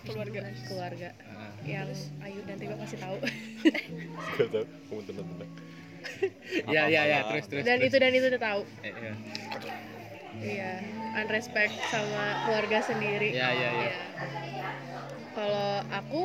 [0.00, 0.40] Keluarga.
[0.64, 1.52] keluarga Heeh.
[1.68, 1.88] yang
[2.24, 3.16] Ayu dan Tiba pasti tahu
[4.36, 5.50] Gak tau, kamu tenang-tenang.
[6.72, 7.30] Iya iya iya Apa-apa.
[7.30, 7.62] terus terus.
[7.62, 7.88] dan terus.
[7.88, 9.14] itu dan itu udah tahu Eh, iya.
[10.42, 10.72] iya
[11.14, 13.82] unrespect sama keluarga sendiri Iya iya iya.
[13.86, 13.96] Iya.
[15.32, 16.20] Kalau aku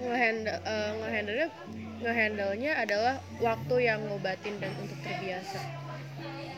[0.00, 1.46] ngehandle eh, ngehandle
[2.04, 5.60] ngehandle-nya adalah waktu yang ngobatin dan untuk terbiasa.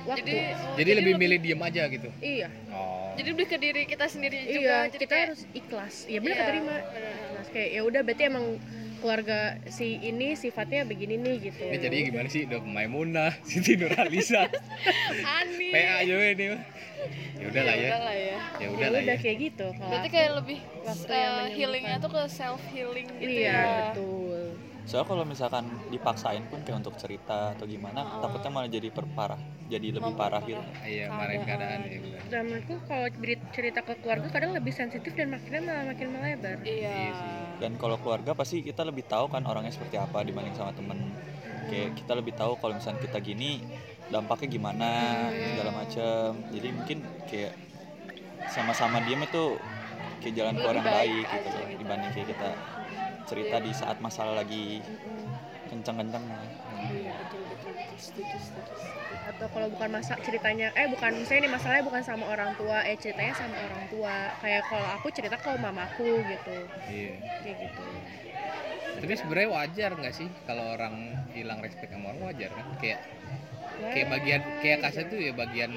[0.07, 0.23] Waktu.
[0.23, 2.09] jadi oh, Jadi lebih milih diem aja gitu.
[2.19, 2.96] iya, Oh.
[3.17, 5.95] Jadi lebih ke diri kita sendiri juga iya, jadi kita kayak- harus ikhlas.
[6.05, 6.77] Iya benar Iya.
[7.27, 8.47] Ikhlas kayak ya udah berarti emang
[8.97, 11.63] keluarga si ini sifatnya begini nih gitu.
[11.63, 12.45] Ini jadi gimana sih?
[12.45, 14.49] Udah Maimunah, Siti Nurhalisa,
[15.23, 16.45] Ani PA juga ini.
[16.49, 16.63] mah.
[17.37, 17.87] Ya udah lah ya.
[17.87, 19.05] udah lah ya Ya Ya udah lah ya.
[19.05, 19.67] udah kayak gitu.
[19.71, 24.26] Kalau berarti kayak lebih uh, healingnya tuh ke self healing gitu iya ya betul.
[24.87, 28.23] Soalnya kalau misalkan dipaksain pun kayak untuk cerita atau gimana Oh.
[28.23, 32.21] takutnya malah jadi perparah jadi lebih parah gitu Iya, marahin keadaan ya benar.
[32.31, 33.07] Dan menurutku kalau
[33.51, 36.57] cerita ke keluarga kadang lebih sensitif dan makinnya malah makin melebar.
[36.63, 37.35] iya Iya sih.
[37.59, 40.99] dan kalau keluarga pasti kita lebih tahu kan orangnya seperti apa dibanding sama temen
[41.67, 43.59] kayak kita lebih tahu kalau misalnya kita gini
[44.07, 44.91] dampaknya gimana
[45.35, 47.53] segala macam jadi mungkin kayak
[48.55, 49.45] sama-sama diem itu
[50.23, 51.79] kayak jalan keluar yang baik baik gitu loh gitu.
[51.83, 52.51] dibanding kayak kita
[53.27, 54.81] cerita di saat masalah lagi
[55.67, 56.39] kenceng-kencengnya
[57.27, 57.97] betul betul betul.
[57.99, 58.73] setuju setuju.
[58.79, 59.15] setuju.
[59.27, 62.95] Atau kalau bukan masa ceritanya, eh bukan misalnya ini masalahnya bukan sama orang tua, eh
[62.95, 64.17] ceritanya sama orang tua.
[64.39, 67.13] Kayak kalau aku cerita ke mamaku gitu, Iya.
[67.43, 67.85] kayak gitu.
[68.97, 70.95] Tapi sebenarnya wajar nggak sih kalau orang
[71.37, 72.67] hilang respect sama orang wajar kan?
[72.81, 73.01] Kayak
[73.77, 75.73] kayak bagian kayak kasar tuh ya bagian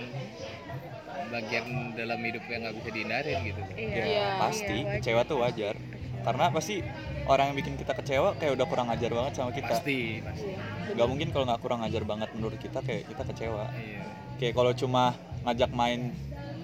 [1.30, 1.66] bagian
[1.98, 3.62] dalam hidup yang nggak bisa dihindarin gitu.
[3.76, 5.76] Iya, ya Iya, pasti iya, kecewa tuh wajar
[6.24, 6.84] karena pasti
[7.30, 10.50] orang yang bikin kita kecewa kayak udah kurang ajar banget sama kita Pasti, pasti.
[10.98, 14.04] nggak mungkin kalau nggak kurang ajar banget menurut kita kayak kita kecewa Iya.
[14.42, 15.14] kayak kalau cuma
[15.46, 16.10] ngajak main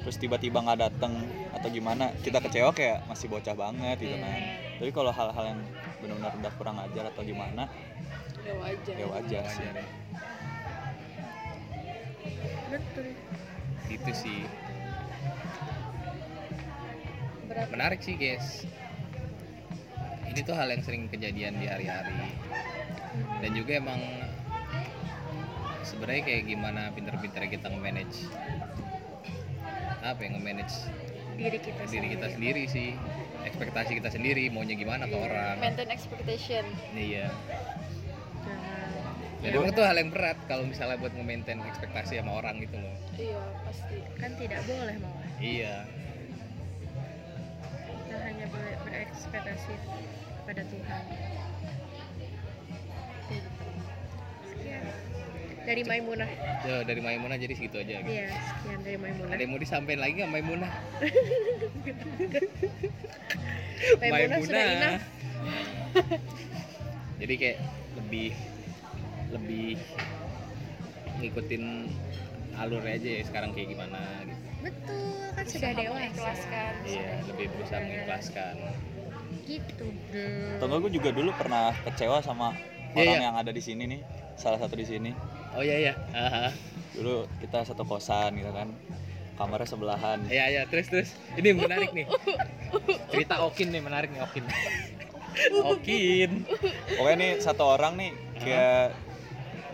[0.01, 1.13] terus tiba-tiba nggak dateng
[1.49, 4.41] atau gimana kita kecewa kayak masih bocah banget gitu kan
[4.75, 5.59] tapi kalau hal-hal yang
[6.01, 7.69] benar-benar udah kurang ajar atau gimana
[8.41, 9.87] ya wajar ya wajar sih Wajar ya.
[12.65, 13.07] Betul.
[13.87, 14.41] Itu sih.
[17.45, 17.69] Berat.
[17.69, 18.65] Menarik sih, guys.
[20.31, 22.33] Ini tuh hal yang sering kejadian di hari-hari.
[23.39, 24.01] Dan juga emang
[25.85, 28.27] sebenarnya kayak gimana pinter-pinter kita nge-manage.
[30.05, 30.75] Apa ya nge-manage
[31.35, 32.63] Diri kita diri kita sendiri.
[32.63, 32.89] sendiri sih.
[33.45, 35.59] Ekspektasi kita sendiri maunya gimana ke orang.
[35.59, 36.63] Maintain expectation.
[36.95, 37.29] Iya.
[38.45, 42.79] Nah, dan emang itu hal yang berat kalau misalnya buat nge-maintain ekspektasi sama orang gitu
[42.81, 42.95] loh.
[43.19, 43.97] Iya pasti.
[44.17, 45.29] Kan tidak boleh malah.
[45.43, 45.75] iya
[49.15, 49.73] boleh berekspektasi
[50.45, 51.03] pada Tuhan.
[54.45, 54.83] Sekian.
[55.65, 56.29] Dari Maimunah.
[56.61, 58.11] Yo, dari Maimunah jadi segitu aja gitu.
[58.11, 59.33] Iya, sekian dari Maimunah.
[59.33, 60.69] ada yang mau disampaikan lagi nggak Maimunah
[64.01, 65.03] Maimunah sudah enough.
[67.23, 67.57] jadi kayak
[67.97, 68.29] lebih
[69.31, 69.69] lebih
[71.17, 71.63] ngikutin
[72.55, 75.95] alur aja ya sekarang kayak gimana gitu Betul, kan sudah dewasa.
[75.97, 78.55] mengikhlaskan iya lebih berusaha mengikhlaskan
[79.45, 79.85] Gitu.
[80.59, 82.57] enggak gue juga dulu pernah kecewa sama
[82.95, 83.27] Iya, orang iya.
[83.27, 84.01] yang ada di sini nih
[84.35, 85.11] salah satu di sini.
[85.51, 85.93] Oh iya iya.
[86.11, 86.51] Aha.
[86.95, 88.71] dulu kita satu kosan gitu kan
[89.35, 90.19] kamarnya sebelahan.
[90.31, 90.61] Iya iya.
[90.65, 91.09] Terus terus.
[91.35, 92.07] Ini menarik nih.
[93.11, 94.43] Cerita Okin nih menarik nih Okin.
[95.75, 96.31] Okin.
[96.95, 98.95] Pokoknya nih satu orang nih kayak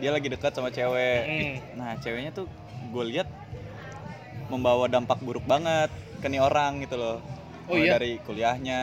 [0.02, 1.56] dia lagi dekat sama cewek Hmm.
[1.78, 2.50] nah ceweknya tuh
[2.90, 3.30] gue lihat
[4.50, 7.22] membawa dampak buruk banget ke nih orang gitu loh.
[7.70, 7.92] Oh Mulai iya?
[8.02, 8.82] dari kuliahnya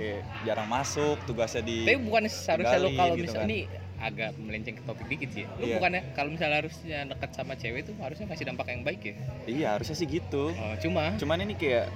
[0.00, 3.52] kayak jarang masuk tugasnya di Tapi bukan seharusnya Gali kalau gitu misalnya kan.
[3.52, 3.60] ini
[4.00, 5.44] agak melenceng ke topik dikit sih.
[5.60, 5.76] Lu Iya.
[5.76, 9.14] bukannya kalau misalnya harusnya dekat sama cewek itu harusnya kasih dampak yang baik ya.
[9.44, 11.92] iya harusnya sih gitu Oh, cuma cuman ini kayak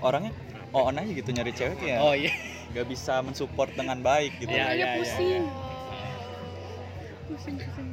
[0.00, 0.34] orangnya
[0.72, 2.34] on aja gitu nyari cewek kayak Oh iya.
[2.70, 5.44] nggak bisa mensupport dengan baik gitu Iya, Makanya iya, iya, pusing.
[7.26, 7.88] pusing pusing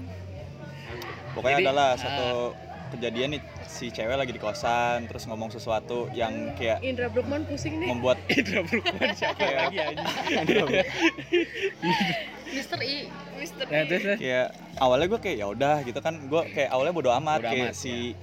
[1.33, 1.95] pokoknya Jadi, adalah ah.
[1.95, 2.27] satu
[2.89, 7.77] kejadian nih si cewek lagi di kosan terus ngomong sesuatu yang kayak Indra Brukman pusing
[7.77, 10.07] nih membuat Indra Brukman siapa lagi anjing.
[12.47, 14.17] Mister I Mister Nah, terus terus.
[14.17, 17.69] kayak awalnya gue kayak ya udah gitu kan gue kayak awalnya bodo amat Bodo kayak
[17.69, 18.15] amat, si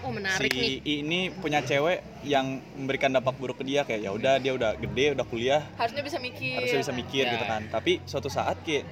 [0.00, 0.74] Oh menarik si nih.
[0.80, 4.74] I ini punya cewek yang memberikan dampak buruk ke dia kayak ya udah dia udah
[4.76, 7.32] gede udah kuliah harusnya bisa mikir harusnya bisa mikir Ya.
[7.32, 8.82] gitu kan tapi suatu saat kayak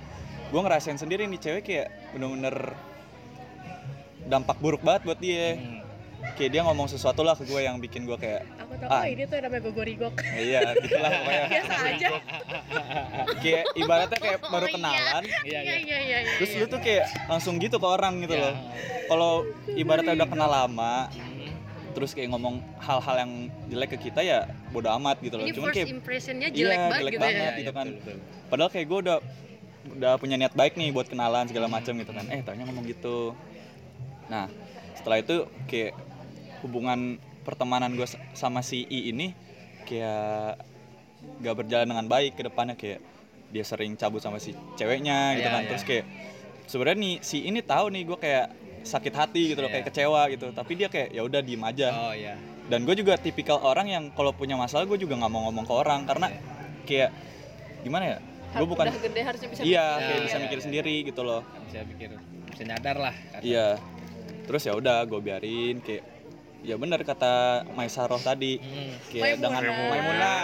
[0.50, 2.74] gue ngerasain sendiri nih cewek kayak bener-bener
[4.22, 5.78] dampak buruk banget buat dia Hmm.
[6.30, 9.00] Kayak dia ngomong sesuatu lah ke gue yang bikin gue kayak aku tahu Ah.
[9.00, 12.08] oh ini tuh namanya gogorigok "Ya iya gitulah pokoknya biasa aja
[13.38, 14.74] kayak ibaratnya kayak baru Oh, iya.
[14.74, 15.76] kenalan Iya, Iya iya.
[15.78, 16.18] iya iya.
[16.20, 16.60] iya, terus iya.
[16.60, 18.42] lu tuh kayak langsung gitu ke orang gitu Ya.
[18.42, 18.54] loh
[19.06, 19.32] kalau
[19.70, 21.50] ibaratnya udah kenal lama Hmm.
[21.90, 23.32] terus kayak ngomong hal-hal yang
[23.66, 24.38] jelek ke kita ya
[24.70, 27.34] bodo amat gitu loh Ini cuman first kayak impressionnya Iya, jelek banget jelek gitu banget.
[27.34, 27.40] ya.
[27.40, 27.86] Iya, gitu iya, kan.
[27.88, 28.16] betul, betul.
[28.46, 29.18] padahal kayak gue udah
[29.90, 33.32] udah punya niat baik nih buat kenalan segala macam gitu kan eh taunya ngomong gitu
[34.26, 34.46] nah
[34.92, 35.96] setelah itu kayak
[36.60, 39.32] hubungan pertemanan gue sama si I ini
[39.84, 40.60] kayak
[41.38, 43.00] gak berjalan dengan baik ke depannya kayak
[43.48, 45.68] dia sering cabut sama si ceweknya gitu Iya, kan iya.
[45.68, 46.04] terus kayak
[46.64, 48.46] sebenarnya nih si ini tahu nih gue kayak
[48.82, 49.74] sakit hati gitu loh Iya.
[49.76, 52.38] kayak kecewa gitu tapi dia kayak ya udah diem aja Oh iya.
[52.66, 55.74] dan gue juga tipikal orang yang kalau punya masalah gue juga nggak mau ngomong ke
[55.74, 56.26] orang karena
[56.84, 57.10] kayak
[57.80, 58.16] gimana ya
[58.50, 60.00] gue bukan udah gede harusnya bisa iya mikir.
[60.00, 60.62] kayak Ya, bisa ya, mikir ya.
[60.62, 62.08] sendiri gitu loh Bisa pikir
[62.46, 63.14] bisa nyadar lah.
[63.40, 63.66] iya
[64.46, 66.02] terus ya udah gue biarin kayak
[66.60, 68.92] ya bener kata Maisaroh tadi Hmm.
[69.08, 69.88] kayak dengan Maimunah.
[69.90, 70.38] Maimunah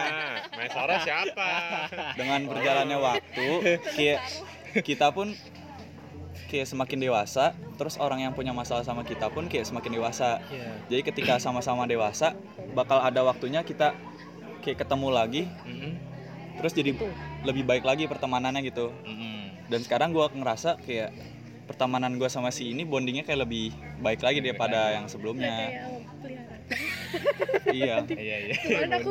[0.53, 1.49] Maesara siapa?
[2.19, 3.49] dengan berjalannya waktu
[3.93, 4.21] kayak
[4.81, 5.37] kita pun
[6.47, 10.71] kayak semakin dewasa terus orang yang punya masalah sama kita pun kayak semakin dewasa Iya.
[10.89, 12.33] jadi ketika sama-sama dewasa
[12.73, 13.93] bakal ada waktunya kita
[14.63, 15.99] kayak ketemu lagi Hmm.
[16.57, 16.97] terus jadi
[17.43, 19.53] lebih baik lagi pertemanannya gitu Hmm.
[19.67, 21.11] dan sekarang gue ngerasa kayak
[21.67, 25.67] pertemanan gue sama si ini bondingnya kayak lebih baik lagi daripada yang sebelumnya
[27.73, 28.55] iya Iya iya.
[28.59, 29.11] kemarin aku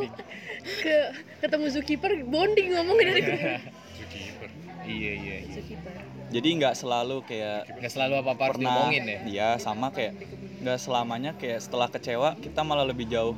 [0.82, 0.98] ke
[1.40, 4.50] ketemu zookeeper bonding ngomongin dari Zookeeper.
[4.86, 5.52] Iya iya iya.
[5.52, 5.94] zookeeper
[6.26, 9.18] jadi nggak selalu kayak Nggak selalu apa-apa harus pernah diomongin ya.
[9.26, 10.14] iya sama kayak
[10.60, 13.38] nggak selamanya kayak setelah kecewa kita malah lebih jauh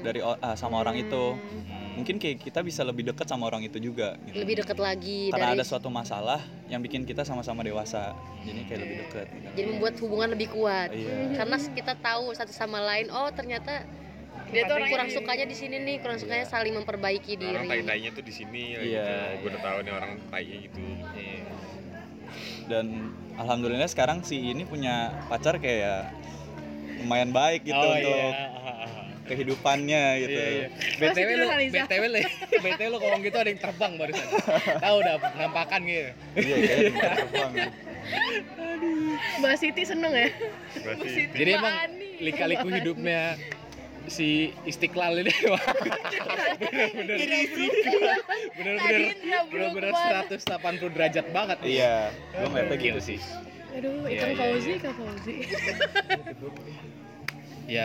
[0.00, 1.73] dari ah, sama orang itu Hmm.
[1.94, 4.34] Mungkin kayak kita bisa lebih dekat sama orang itu juga gitu.
[4.36, 8.80] Lebih deket lagi karena dari ada suatu masalah yang bikin kita sama-sama dewasa jadi kayak
[8.80, 9.46] lebih dekat gitu.
[9.54, 10.90] jadi membuat hubungan lebih kuat.
[10.90, 13.86] iya Karena kita tahu satu sama lain, oh ternyata
[14.44, 17.80] Dia tuh orang kurang yang- sukanya di sini nih, kurang sukanya saling memperbaiki Orang tai
[17.80, 17.88] diri.
[17.88, 19.40] tainya tuh di sini Iya, gitu.
[19.40, 20.78] Gue udah tahu nih orang tai gitu.
[20.78, 21.42] Iya.
[22.64, 22.86] dan
[23.36, 25.96] alhamdulillah sekarang si ini punya pacar kayak ya
[26.98, 28.63] lumayan baik gitu oh untuk iya.
[29.24, 30.36] Kehidupannya gitu.
[30.36, 30.68] Iya, iya.
[31.00, 31.76] BTW lu, Nurhaliza.
[31.88, 32.20] BTW lu,
[32.64, 34.26] BTW lu ngomong gitu ada yang terbang barusan.
[34.80, 36.10] Tahu udah penampakan gitu.
[36.36, 37.52] iya kayak tingkat terbang
[39.40, 40.28] Mbak Siti seneng ya?
[40.84, 41.74] Berarti Jadi emang
[42.20, 43.40] lika-liku hidupnya
[44.04, 45.32] si Istiqlal ini.
[46.60, 47.16] Bener-bener.
[48.52, 50.28] Bener-bener bener-bener Brukman.
[50.28, 51.58] 180 derajat banget.
[51.64, 51.80] Nih.
[51.80, 52.12] iya.
[52.36, 53.18] Gue ngeliatnya gitu sih.
[53.74, 54.76] Aduh Iya, Ikang iya, Fauzi iya.
[54.78, 55.34] Ikang Fauzi.
[57.64, 57.84] Ya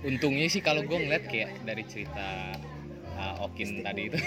[0.00, 2.56] untungnya sih kalau gue ngeliat kayak dari cerita
[3.16, 4.16] uh, Okin tadi itu.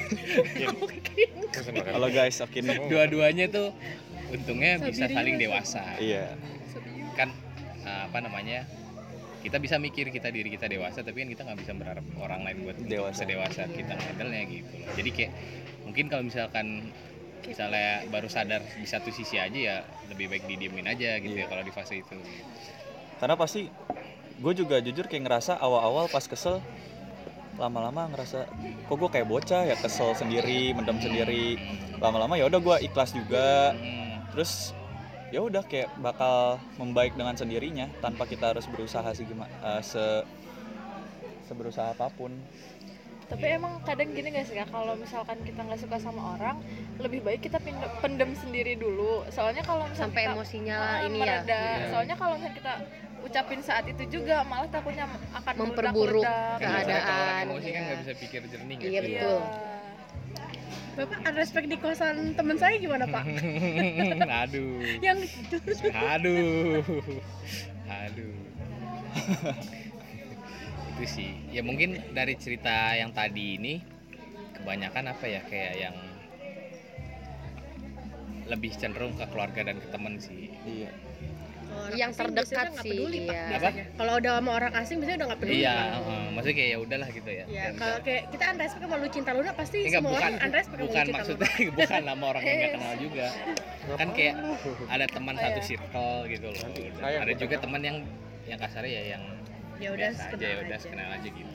[1.94, 3.74] Halo guys oke nih dua-duanya tuh
[4.30, 5.98] untungnya bisa saling dewasa.
[5.98, 6.38] Iya.
[7.18, 7.34] Kan
[7.86, 8.66] uh, apa namanya
[9.44, 12.64] kita bisa mikir kita diri kita dewasa tapi kan kita nggak bisa berharap orang lain
[12.64, 13.28] buat Dewasa.
[13.28, 14.72] sedewasa kita handle-nya gitu.
[14.80, 14.88] Loh.
[14.96, 15.32] jadi kayak
[15.84, 16.96] mungkin kalau misalkan
[17.44, 19.76] misalnya baru sadar di satu sisi aja ya
[20.08, 21.52] lebih baik didiemin aja gitu ya Iya.
[21.52, 22.16] kalau di fase itu.
[23.20, 23.68] Karena pasti
[24.44, 26.60] gue juga jujur kayak ngerasa awal-awal pas kesel
[27.56, 28.44] lama-lama ngerasa
[28.92, 31.56] kok gue kayak bocah ya kesel sendiri mendem sendiri
[32.04, 33.72] lama-lama ya udah gue ikhlas juga
[34.36, 34.76] terus
[35.32, 40.28] ya udah kayak bakal membaik dengan sendirinya tanpa kita harus berusaha sih gimana se
[41.48, 42.36] seberusaha apa pun
[43.32, 46.60] tapi emang kadang gini gak sih kak kalau misalkan kita nggak suka sama orang
[47.02, 47.58] lebih baik kita
[48.04, 51.24] pendem sendiri dulu soalnya kalau misalnya Sampai kita, emosinya ah, ini ya.
[51.24, 51.62] mereda.
[51.64, 51.88] Iya.
[51.90, 52.74] soalnya kalau misalnya kita
[53.24, 57.44] ucapin saat itu juga malah takutnya akan Memperburuk kalau orang Keadaan.
[57.46, 59.04] emosi kan nggak bisa pikir jernih gitu Iya, Iya.
[59.10, 59.42] betul.
[60.94, 63.26] Bapak unrespect di kosan teman saya gimana pak?
[64.46, 65.18] aduh yang
[66.14, 66.86] aduh
[67.84, 68.36] aduh
[70.94, 73.82] itu sih ya mungkin dari cerita yang tadi ini
[74.54, 75.96] kebanyakan apa ya kayak yang
[78.46, 80.94] lebih cenderung ke keluarga dan ke temen sih iya
[81.76, 83.58] Orang Yang asing terdekat sih, peduli, Pak, iya.
[83.94, 85.58] Kalau udah sama orang asing biasanya udah nggak peduli.
[85.58, 86.24] iya heeh.
[86.30, 89.78] maksudnya kayak ya udahlah gitu ya Ya, kalau kayak kita unrespect sama Lucinta Luna pasti
[89.80, 91.74] Enggak, semua bukan orang unrespect sama bukan maksudnya Luna.
[91.78, 93.28] bukan nama orang yang nggak kenal juga
[93.94, 94.34] kan kayak
[94.88, 95.68] ada teman Oh, satu iya.
[95.68, 96.66] circle gitu loh
[97.20, 97.98] ada juga teman yang
[98.44, 99.24] yang kasarnya ya yang
[99.76, 100.88] Ya udah aja ya udah aja.
[100.88, 101.52] kenal aja gitu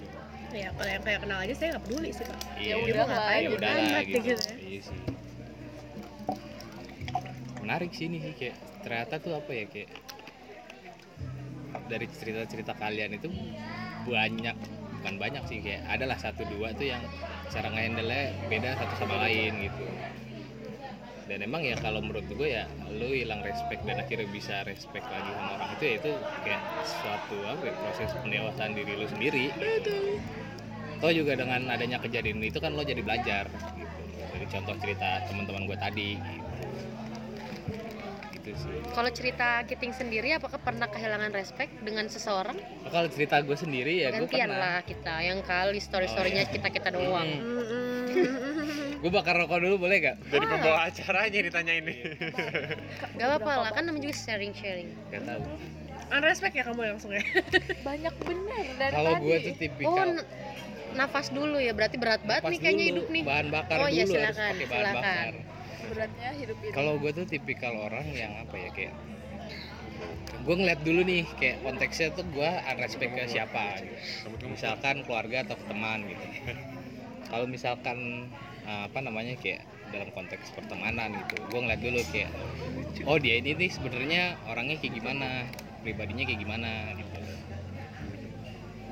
[0.49, 2.39] Ya, kalau yang kayak kenal aja saya nggak peduli sih, Pak.
[2.57, 4.55] iya udah Dia mau lah, ngapain ya udah lah gitu gitu ya.
[4.59, 4.99] iya sih
[7.59, 9.89] menarik sih ini sih kayak ternyata tuh apa ya kayak
[11.89, 13.29] dari cerita-cerita kalian itu
[14.09, 14.57] banyak
[14.99, 17.03] bukan banyak sih kayak adalah satu dua tuh yang
[17.49, 19.85] cara ngehandle beda satu sama lain gitu.
[21.29, 25.29] Dan emang ya kalau menurut gue ya lu hilang respect dan akhirnya bisa respect lagi
[25.37, 29.53] sama orang itu ya itu kayak suatu apa ya, proses pendewasaan diri lu sendiri.
[29.53, 29.93] Gitu.
[30.99, 33.45] Toh juga dengan adanya kejadian itu kan lo jadi belajar
[33.77, 34.01] gitu.
[34.33, 36.49] Dari contoh cerita teman-teman gue tadi gitu
[38.49, 42.57] gitu sih Kalau cerita Kiting sendiri, apakah pernah kehilangan respect dengan seseorang?
[42.57, 46.55] Nah, kalau cerita gue sendiri ya gue pernah lah kita, yang kali story-storynya Oh, iya.
[46.57, 47.29] kita kita doang.
[49.03, 50.17] gue bakar rokok dulu boleh gak?
[50.27, 51.95] Jadi pembawa acaranya ditanya ini.
[53.15, 54.89] Gak apa-apa lah, kan namanya juga sharing-sharing.
[55.09, 55.43] Gak tahu.
[56.09, 57.23] Unrespect ya kamu langsung ya.
[57.87, 60.27] banyak bener dari Kalau tadi gue tuh Oh, tipikal n-
[60.91, 63.23] nafas dulu ya, berarti berat banget Pas nih kayaknya dulu, hidup nih.
[63.23, 64.97] bahan bakar Oh, dulu iya, harus silakan, pakai bahan silakan.
[64.97, 65.58] bakar.
[65.89, 66.73] Beratnya hidup ini.
[66.77, 68.95] Kalau gue tuh tipikal orang yang apa ya kayak
[70.49, 74.47] gue ngeliat dulu nih kayak konteksnya tuh gue unrespect ke siapa gitu.
[74.49, 76.27] misalkan keluarga atau teman gitu.
[77.29, 78.31] Kalau misalkan
[78.65, 82.33] uh, apa namanya kayak dalam konteks pertemanan gitu gue ngeliat dulu kayak
[83.09, 85.49] oh dia ini nih sebenarnya orangnya kayak gimana
[85.85, 87.21] pribadinya kayak gimana gitu.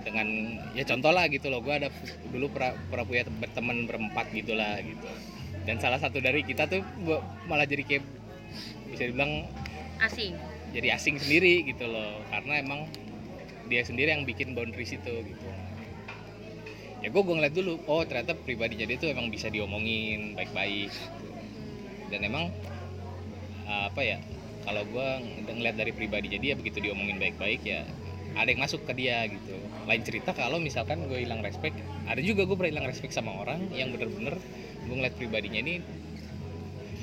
[0.07, 0.29] Dengan
[0.77, 1.89] ya contoh lah gitu loh gue ada
[2.31, 3.25] dulu pernah, punya
[3.57, 5.09] teman berempat gitulah gitu
[5.67, 6.81] dan salah satu dari kita tuh
[7.51, 8.05] malah jadi kayak
[8.95, 9.45] bisa dibilang
[9.99, 10.39] Asing.
[10.71, 12.87] jadi asing sendiri gitu loh karena emang
[13.67, 15.47] dia sendiri yang bikin boundaries itu gitu
[17.03, 21.29] ya gue gue ngeliat dulu oh ternyata pribadinya dia tuh emang bisa diomongin baik-baik gitu.
[22.15, 22.49] dan emang
[23.67, 24.19] apa ya
[24.63, 25.09] kalau gue
[25.47, 27.83] ngeliat dari pribadinya dia begitu diomongin baik-baik ya
[28.37, 29.57] ada yang masuk ke dia gitu
[29.89, 31.75] lain cerita kalau misalkan gue hilang respect
[32.07, 34.37] ada juga gue pernah hilang respect sama orang yang bener-bener
[34.87, 35.75] gue ngeliat pribadinya ini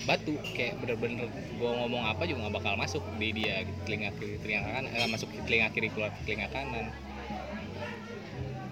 [0.03, 3.79] batu kayak bener-bener gue ngomong apa juga nggak bakal masuk di dia gitu.
[3.87, 6.85] telinga kiri telinga kanan eh, masuk telinga kiri keluar ke telinga kanan.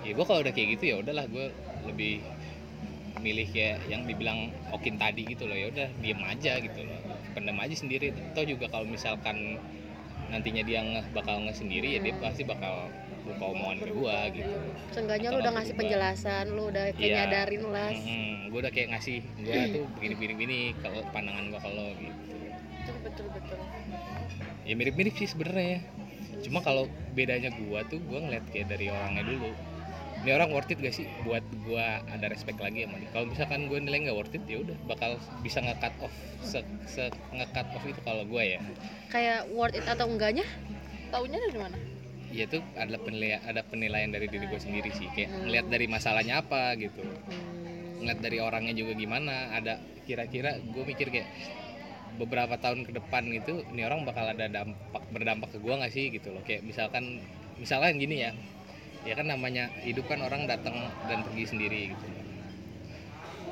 [0.03, 1.45] Ya gue kalau udah kayak gitu ya udahlah gue
[1.87, 2.19] lebih
[3.21, 5.55] milih kayak yang dibilang Okin tadi gitu loh.
[5.55, 6.99] Ya udah diem aja gitu loh.
[7.31, 8.11] Pendam aja sendiri.
[8.35, 9.61] Toh juga kalau misalkan
[10.31, 12.87] nantinya dia ngeh bakal ngeh sendiri ya dia pasti bakal
[13.23, 14.57] buka omongan ke gue gitu
[14.91, 15.81] Seenggaknya lu udah ngasih berubah.
[15.87, 17.15] penjelasan, lu udah kayak Iya.
[17.21, 17.91] nyadarin lah.
[18.47, 22.35] gue udah kayak ngasih gue tuh begini begini begini kalau pandangan gue kalau gitu
[22.81, 23.59] betul betul betul
[24.61, 25.81] ya mirip-mirip sih sebenarnya
[26.41, 29.53] cuma kalau bedanya gua tuh gua ngeliat kayak dari orangnya dulu
[30.17, 33.65] ini orang worth it gak sih buat gua ada respect lagi sama dia kalau misalkan
[33.65, 37.83] gua nilai nggak worth it ya udah bakal bisa nge-cut off se, se nge-cut off
[37.83, 38.57] itu kalau gua ya
[39.07, 40.45] Kayak worth it atau enggaknya?
[41.09, 41.77] taunya dari mana
[42.31, 46.39] ya itu adalah penilaian ada penilaian dari diri gue sendiri sih kayak ngeliat dari masalahnya
[46.39, 47.03] apa gitu.
[47.03, 51.27] Hmm, ngeliat dari orangnya juga gimana ada kira-kira gue mikir kayak
[52.15, 56.07] beberapa tahun ke depan gitu ini orang bakal ada dampak berdampak ke gue nggak sih
[56.09, 56.41] gitu loh.
[56.47, 57.19] Kayak misalkan
[57.59, 58.31] misalkan gini ya
[59.03, 62.05] ya kan namanya hidup kan orang datang dan pergi sendiri gitu.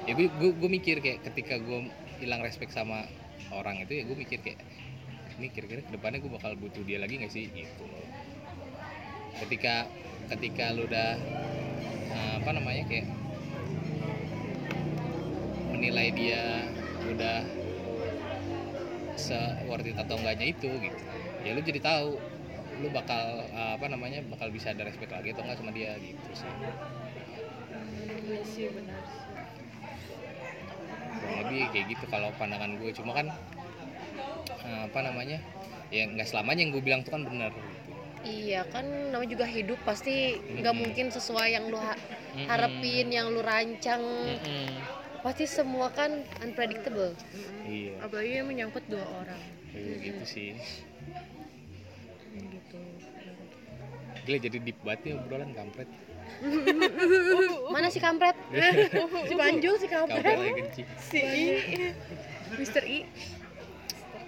[0.08, 1.92] Ya gue gue, gue mikir kayak ketika gue
[2.24, 3.04] hilang respect sama
[3.52, 4.60] orang itu ya gue mikir kayak
[5.40, 7.84] ini kira-kira ke depannya gue bakal butuh dia lagi nggak sih gitu.
[7.84, 7.99] loh
[9.42, 9.76] ketika
[10.32, 11.18] ketika lu udah
[12.14, 13.08] eh, apa namanya kayak
[15.72, 16.66] menilai dia
[17.10, 17.46] udah
[19.26, 21.04] se worth it atau enggaknya itu gitu.
[21.46, 22.08] Ya lu jadi tahu
[22.82, 26.32] lu bakal eh, apa namanya bakal bisa ada respect lagi atau enggak sama dia gitu
[26.34, 26.52] sih.
[28.30, 29.04] Iya sih benar
[31.20, 32.90] kurang lebih kayak gitu kalau pandangan gue.
[32.98, 33.28] Cuma kan
[34.66, 35.38] eh, apa namanya
[35.96, 37.52] ya nggak selamanya yang gue bilang tuh kan benar.
[37.54, 37.79] gitu.
[38.22, 40.82] Iya kan namanya juga hidup pasti nggak Mm-mm.
[40.82, 41.96] mungkin sesuai yang lu ha-
[42.46, 44.02] harapin, yang lu rancang.
[44.02, 44.68] Mm-mm.
[45.20, 47.12] Pasti semua kan unpredictable.
[47.64, 49.40] iya Apalagi yang menyangkut dua orang.
[49.70, 50.50] kayak gitu sih
[52.30, 52.82] Gitu.
[54.22, 55.90] gila jadi deep banget nih obrolan kampret
[57.74, 58.34] Mana sih kampret?
[59.30, 60.38] Si Panjul si kampret kampret.
[60.40, 61.44] lagi kencing Si I.
[62.56, 62.84] Mr.
[62.84, 63.00] I.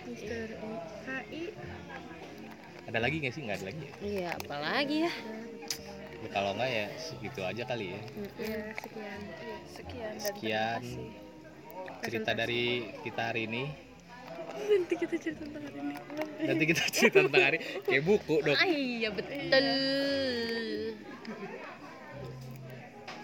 [0.03, 0.45] Mr.
[0.51, 0.73] I.
[1.23, 1.43] HI.
[2.91, 3.41] Ada lagi nggak sih?
[3.47, 3.93] Nggak ada lagi ya?
[4.03, 5.13] Iya, apalagi ya.
[6.29, 8.01] kalau enggak ya segitu aja kali ya.
[8.37, 9.19] Ya sekian.
[9.25, 10.81] Iya, sekian dan Sekian.
[12.05, 12.63] cerita dari
[13.01, 13.63] kita hari ini.
[14.51, 15.95] Nanti kita cerita tentang hari ini.
[16.45, 19.65] Nanti kita cerita tentang hari kayak buku dong Ah, iya betul.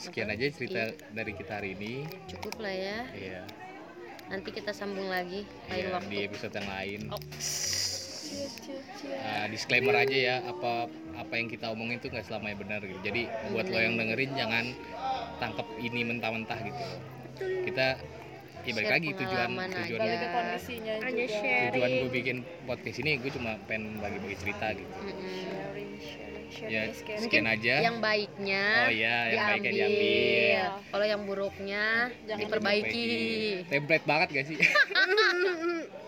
[0.02, 2.08] Sekian aja cerita dari kita hari ini.
[2.32, 3.00] Cukup lah ya.
[3.14, 3.42] Iya.
[4.32, 5.44] Nanti kita sambung lagi.
[5.70, 6.10] Lain iya, waktu.
[6.10, 7.02] di episode yang lain.
[7.38, 7.97] Cia.
[9.08, 13.00] Uh, disclaimer aja ya apa apa yang kita omongin tuh nggak selamanya benar gitu.
[13.02, 14.66] Jadi buat lo yang dengerin jangan
[15.42, 16.84] tangkep ini mentah-mentah gitu.
[17.68, 17.98] Kita
[18.68, 20.28] ya balik lagi tujuan tujuan ke aja.
[20.36, 21.72] kondisinya juga.
[21.72, 24.92] tujuan gue bikin podcast ini gue cuma pengen bagi-bagi cerita gitu.
[24.92, 27.22] Sharing sharing sharing ya is caring.
[27.24, 27.76] sekian aja.
[27.80, 29.88] yang baiknya oh iya yang baiknya diambil.
[29.88, 30.64] diambil.
[30.92, 31.86] Kalau yang buruknya
[32.28, 33.08] Jangan diperbaiki.
[33.72, 34.58] template banget gak sih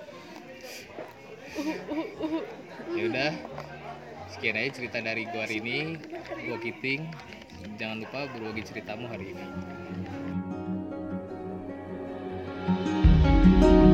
[2.95, 3.31] ya udah
[4.31, 5.77] sekian aja cerita dari gua hari ini.
[6.47, 7.09] Gua Kiting.
[7.75, 9.45] Jangan lupa berbagi ceritamu hari ini.
[13.59, 13.88] Now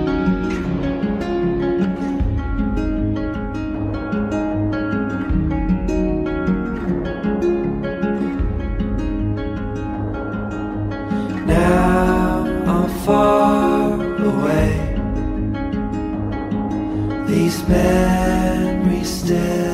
[17.68, 19.65] memory still.